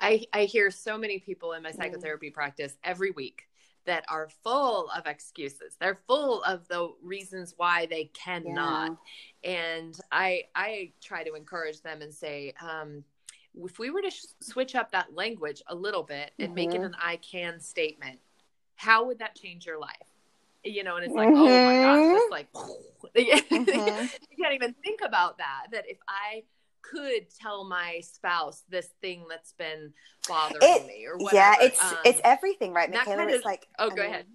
[0.00, 1.76] I, I hear so many people in my mm.
[1.76, 2.34] psychotherapy mm.
[2.34, 3.48] practice every week
[3.86, 5.76] that are full of excuses.
[5.80, 8.98] They're full of the reasons why they cannot.
[9.42, 9.50] Yeah.
[9.50, 13.04] And I I try to encourage them and say, um,
[13.54, 16.54] if we were to sh- switch up that language a little bit and mm-hmm.
[16.54, 16.84] make it mm-hmm.
[16.84, 18.18] an I can statement,
[18.78, 19.96] how would that change your life?
[20.64, 21.38] you know, and it's like, mm-hmm.
[21.38, 22.52] oh my gosh, it's like
[23.16, 24.06] mm-hmm.
[24.30, 25.66] you can't even think about that.
[25.72, 26.42] That if I
[26.82, 29.92] could tell my spouse this thing that's been
[30.28, 31.36] bothering it, me or whatever.
[31.36, 33.16] Yeah, it's um, it's everything, right, Michaela?
[33.16, 34.26] Kind of, it's like oh, I go mean, ahead.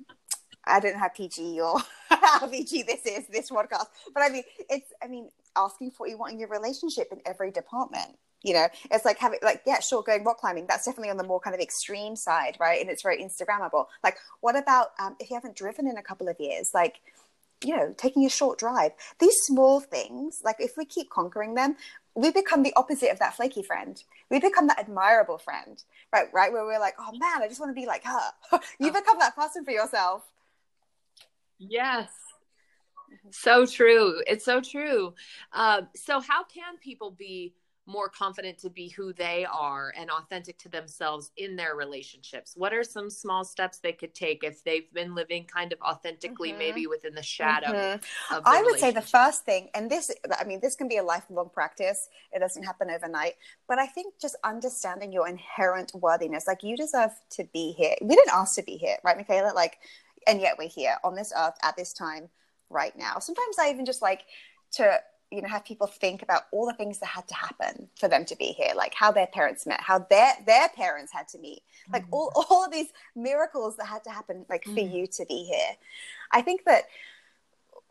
[0.65, 1.79] I don't have PG or
[2.09, 6.09] how PG this is this podcast, but I mean, it's I mean, asking for what
[6.09, 9.79] you want in your relationship in every department you know it's like having like yeah
[9.79, 12.79] sure going rock climbing that's definitely on the more kind of extreme side right?
[12.79, 13.87] And it's very instagrammable.
[14.03, 17.01] Like what about um, if you haven't driven in a couple of years like
[17.63, 21.75] you know taking a short drive these small things like if we keep conquering them
[22.15, 24.03] we become the opposite of that flaky friend.
[24.29, 25.81] We become that admirable friend
[26.11, 26.51] right right?
[26.51, 28.31] Where we're like oh man i just want to be like her.
[28.79, 28.93] You oh.
[28.93, 30.23] become that person for yourself.
[31.57, 32.09] Yes.
[33.31, 34.21] So true.
[34.27, 35.13] It's so true.
[35.51, 37.53] Uh, so how can people be
[37.85, 42.73] more confident to be who they are and authentic to themselves in their relationships what
[42.73, 46.59] are some small steps they could take if they've been living kind of authentically mm-hmm.
[46.59, 48.35] maybe within the shadow mm-hmm.
[48.45, 51.49] i would say the first thing and this i mean this can be a lifelong
[51.53, 53.33] practice it doesn't happen overnight
[53.67, 58.15] but i think just understanding your inherent worthiness like you deserve to be here we
[58.15, 59.77] didn't ask to be here right michaela like
[60.27, 62.29] and yet we're here on this earth at this time
[62.69, 63.19] right now.
[63.19, 64.21] Sometimes I even just like
[64.73, 64.99] to
[65.33, 68.23] you know have people think about all the things that had to happen for them
[68.25, 71.63] to be here like how their parents met how their their parents had to meet
[71.91, 72.09] like mm.
[72.11, 74.73] all, all of these miracles that had to happen like mm.
[74.73, 75.71] for you to be here
[76.31, 76.83] i think that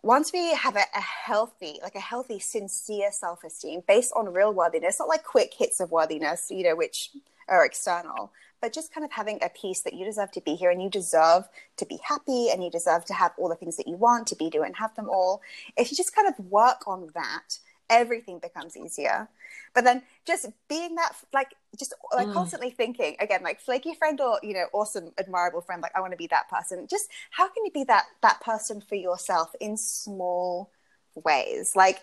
[0.04, 4.98] once we have a, a, healthy like a healthy sincere self-esteem based on real worthiness
[4.98, 7.10] not like quick hits of worthiness you know which
[7.48, 8.32] are external
[8.62, 10.88] but just kind of having a piece that you deserve to be here and you
[10.88, 14.26] deserve to be happy and you deserve to have all the things that you want
[14.28, 15.42] to be do and have them all.
[15.76, 17.58] If you just kind of work on that,
[17.90, 19.28] everything becomes easier.
[19.74, 22.32] But then just being that, like, just like mm.
[22.32, 26.12] constantly thinking again, like flaky friend or, you know, awesome, admirable friend, like, I want
[26.12, 26.86] to be that person.
[26.88, 30.70] Just how can you be that, that person for yourself in small
[31.16, 31.74] ways?
[31.74, 31.98] Like,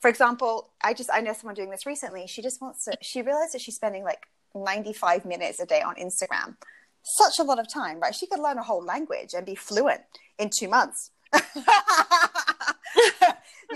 [0.00, 2.28] for example, I just, I know someone doing this recently.
[2.28, 5.94] She just wants to, she realized that she's spending like 95 minutes a day on
[5.96, 6.56] Instagram.
[7.02, 8.14] Such a lot of time, right?
[8.14, 10.02] She could learn a whole language and be fluent
[10.38, 11.10] in two months.
[11.34, 11.40] you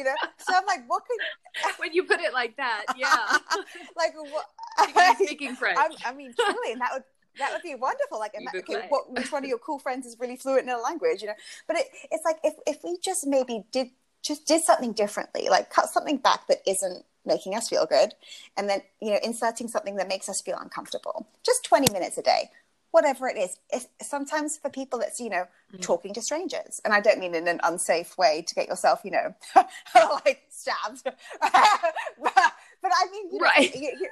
[0.05, 1.18] know, so I'm like, what could
[1.79, 3.39] when you put it like that, yeah,
[3.97, 5.16] like what?
[5.16, 5.79] Speaking French.
[5.79, 7.05] I, I mean, truly, and that would
[7.39, 8.18] that would be wonderful.
[8.18, 11.23] Like, okay, what, which one of your cool friends is really fluent in a language?
[11.23, 11.35] You know,
[11.66, 13.91] but it, it's like if if we just maybe did
[14.23, 18.14] just did something differently, like cut something back that isn't making us feel good
[18.57, 21.29] and then you know inserting something that makes us feel uncomfortable.
[21.45, 22.51] Just 20 minutes a day
[22.93, 23.59] whatever it is.
[23.70, 25.81] It's, sometimes for people it's you know mm-hmm.
[25.81, 26.81] talking to strangers.
[26.85, 29.35] And i don't mean in an unsafe way to get yourself you know
[29.95, 31.03] like stabbed
[32.83, 33.74] but I mean, you know, right.
[33.74, 34.09] you, you,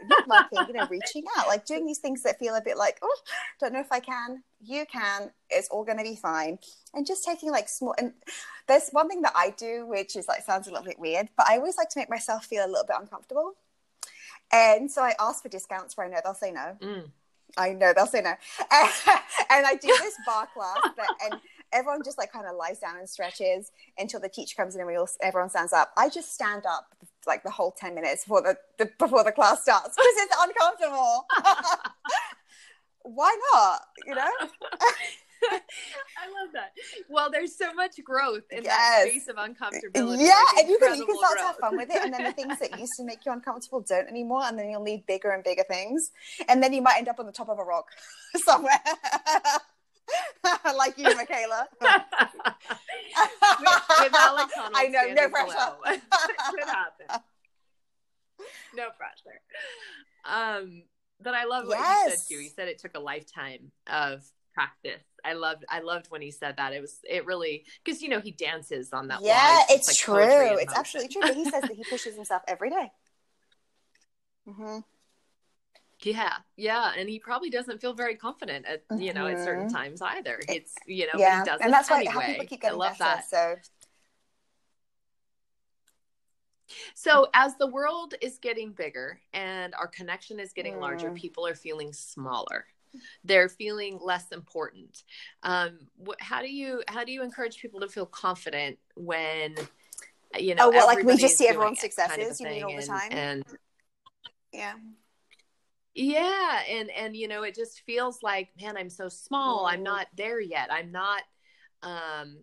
[0.68, 3.16] you know, reaching out, like doing these things that feel a bit like, oh,
[3.58, 4.44] don't know if I can.
[4.62, 5.32] You can.
[5.50, 6.58] It's all going to be fine.
[6.94, 7.94] And just taking like small.
[7.98, 8.12] And
[8.68, 11.48] there's one thing that I do, which is like sounds a little bit weird, but
[11.48, 13.54] I always like to make myself feel a little bit uncomfortable.
[14.52, 16.76] And so I ask for discounts where I know they'll say no.
[16.80, 17.10] Mm.
[17.56, 18.30] I know they'll say no.
[18.70, 21.40] and I do this bar class that, and
[21.72, 24.88] everyone just like kind of lies down and stretches until the teacher comes in and
[24.88, 25.92] we all everyone stands up.
[25.96, 26.86] I just stand up
[27.26, 31.26] like the whole 10 minutes before the, the before the class starts because it's uncomfortable
[33.02, 34.30] why not you know
[35.42, 36.72] I love that.
[37.08, 38.76] Well, there's so much growth in yes.
[38.76, 40.18] that space of uncomfortability.
[40.20, 41.38] Yeah, like and you can you can start growth.
[41.38, 43.80] to have fun with it, and then the things that used to make you uncomfortable
[43.80, 46.10] don't anymore, and then you'll need bigger and bigger things,
[46.48, 47.86] and then you might end up on the top of a rock
[48.36, 48.80] somewhere.
[50.76, 51.68] like you, Michaela.
[51.80, 51.90] with,
[54.00, 55.76] with Alex I know, no pressure.
[55.84, 57.22] Could happen.
[58.74, 59.40] No pressure.
[60.24, 60.82] Um,
[61.20, 62.04] but I love what yes.
[62.04, 62.40] he said too.
[62.40, 65.02] He said it took a lifetime of practice.
[65.24, 66.72] I loved I loved when he said that.
[66.72, 69.20] It was it really because you know he dances on that.
[69.22, 70.58] Yeah, it's, it's like true.
[70.58, 71.22] It's absolutely true.
[71.22, 72.90] But he says that he pushes himself every day.
[74.48, 74.78] Mm-hmm.
[76.02, 79.02] Yeah, yeah, and he probably doesn't feel very confident at mm-hmm.
[79.02, 79.76] you know at certain mm-hmm.
[79.76, 80.40] times either.
[80.48, 82.26] It's you know, yeah, and that's why anyway.
[82.28, 83.28] people keep getting I love better, that.
[83.28, 83.56] So.
[86.94, 90.80] So, as the world is getting bigger and our connection is getting mm.
[90.80, 92.64] larger, people are feeling smaller.
[93.24, 95.02] They're feeling less important.
[95.42, 99.56] Um, wh- how do you how do you encourage people to feel confident when
[100.38, 100.66] you know?
[100.66, 102.16] Oh well, like we just see everyone's successes.
[102.16, 103.12] Kind of you mean all the time?
[103.12, 103.44] And
[104.52, 104.74] yeah,
[105.94, 109.66] yeah and and you know it just feels like man i'm so small.
[109.66, 109.84] I'm mm-hmm.
[109.84, 110.68] not there yet.
[110.70, 111.22] I'm not
[111.82, 112.38] um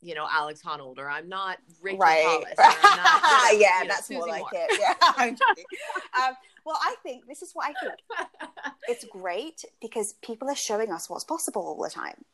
[0.00, 2.24] you know alex honnold or i'm not Rachel right.
[2.24, 4.50] Hollis, not, you know, yeah you know, that's Susie more like Moore.
[4.54, 4.80] it.
[5.18, 6.34] Yeah um,
[6.64, 8.28] well i think this is what i think.
[8.88, 12.24] It's great because people are showing us what's possible all the time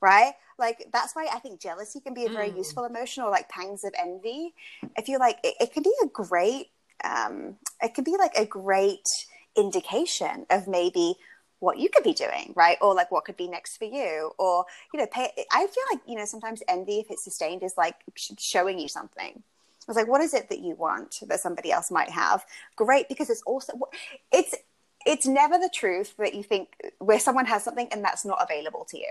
[0.00, 0.34] right?
[0.58, 2.58] Like that's why i think jealousy can be a very mm.
[2.58, 4.54] useful emotion or like pangs of envy.
[4.96, 6.66] If you're like it, it can be a great
[7.02, 9.08] um it can be like a great
[9.56, 11.16] indication of maybe
[11.60, 12.76] what you could be doing, right?
[12.80, 15.30] Or like what could be next for you, or you know, pay.
[15.52, 17.96] I feel like you know sometimes envy, if it's sustained, is like
[18.38, 19.42] showing you something.
[19.86, 22.44] I was like, what is it that you want that somebody else might have?
[22.76, 23.72] Great, because it's also
[24.32, 24.54] it's
[25.04, 28.86] it's never the truth that you think where someone has something and that's not available
[28.90, 29.10] to you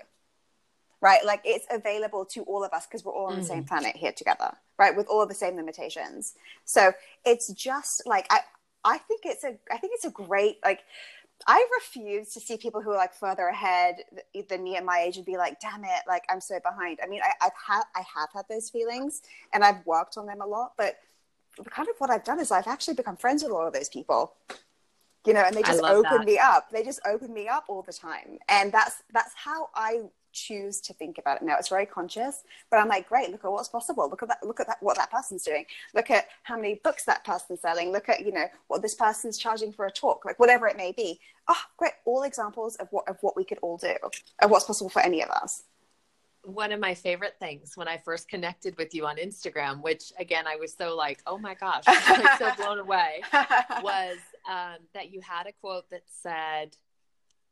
[1.02, 3.68] right like it's available to all of us because we're all on the same mm.
[3.68, 6.34] planet here together right with all the same limitations
[6.66, 6.94] so
[7.26, 8.40] it's just like i
[8.84, 10.82] I think it's a I think it's a great like
[11.48, 13.98] I refuse to see people who are like further ahead
[14.50, 17.00] than me at my age and be like, damn it, like I'm so behind.
[17.04, 20.42] I mean, I, I've had I have had those feelings and I've worked on them
[20.42, 21.00] a lot, but
[21.70, 23.90] kind of what I've done is I've actually become friends with a lot of those
[23.90, 24.34] people.
[25.26, 26.26] You know, and they just open that.
[26.26, 26.70] me up.
[26.70, 28.40] They just open me up all the time.
[28.50, 30.02] And that's that's how I
[30.34, 31.56] choose to think about it now.
[31.58, 34.10] It's very conscious, but I'm like, great, look at what's possible.
[34.10, 35.66] Look at that, look at that, what that person's doing.
[35.94, 37.92] Look at how many books that person's selling.
[37.92, 40.92] Look at, you know, what this person's charging for a talk, like whatever it may
[40.92, 41.20] be.
[41.48, 41.94] Oh, great.
[42.06, 43.96] All examples of what, of what we could all do,
[44.42, 45.64] of what's possible for any of us.
[46.46, 50.46] one of my favorite things when I first connected with you on Instagram, which again
[50.48, 53.22] I was so like, oh my gosh, like so blown away,
[53.82, 54.18] was
[54.50, 56.76] um, that you had a quote that said,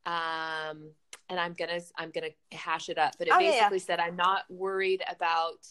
[0.04, 0.90] um,
[1.28, 4.16] and I'm gonna I'm gonna hash it up, but it Oh, basically yeah, said, I'm
[4.16, 5.66] not worried about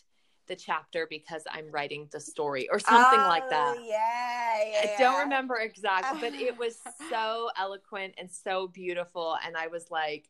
[0.48, 3.76] the chapter because I'm writing the story or something like that.
[3.78, 4.96] Oh, Yeah, yeah.
[4.96, 6.78] I don't remember exactly, but it was
[7.10, 9.38] so eloquent and so beautiful.
[9.46, 10.30] And I was like,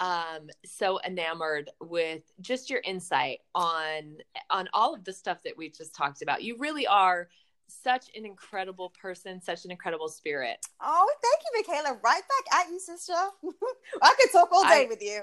[0.00, 5.68] um, so enamored with just your insight on on all of the stuff that we
[5.68, 6.42] just talked about.
[6.42, 7.28] You really are
[7.70, 10.58] such an incredible person, such an incredible spirit.
[10.80, 11.98] Oh, thank you, Michaela.
[12.02, 13.12] Right back at you, sister.
[14.02, 15.22] I could talk all day I- with you.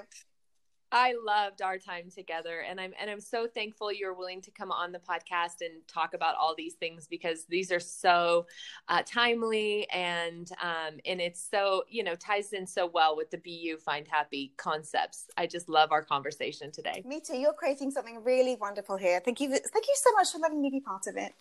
[0.90, 4.72] I loved our time together and I'm and I'm so thankful you're willing to come
[4.72, 8.46] on the podcast and talk about all these things because these are so
[8.88, 13.38] uh, timely and um, and it's so you know ties in so well with the
[13.38, 15.26] Be You Find Happy concepts.
[15.36, 17.02] I just love our conversation today.
[17.04, 17.36] Me too.
[17.36, 19.20] You're creating something really wonderful here.
[19.20, 19.48] Thank you.
[19.50, 21.34] Thank you so much for letting me be part of it.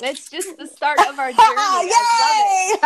[0.00, 1.36] It's just the start of our journey.
[1.38, 2.82] I love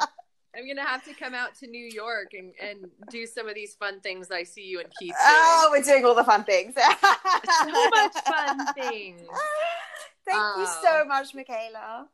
[0.00, 0.08] it.
[0.08, 0.60] Yay!
[0.60, 3.74] I'm gonna have to come out to New York and, and do some of these
[3.74, 5.18] fun things I see you and Keith doing.
[5.20, 6.74] oh, we're doing all the fun things.
[6.74, 9.20] so much fun things.
[10.26, 10.80] Thank you Oh.
[10.82, 12.08] so um, much, Michaela.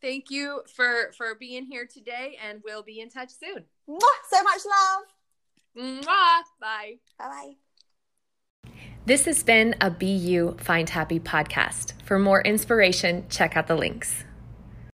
[0.00, 3.64] Thank you for for being here today, and we'll be in touch soon.
[3.88, 4.00] Mwah!
[4.30, 5.04] So much love.
[6.04, 6.42] Mwah!
[6.60, 6.98] Bye.
[7.18, 7.52] Bye bye.
[9.06, 11.92] This has been a Be You Find Happy podcast.
[12.04, 14.24] For more inspiration, check out the links.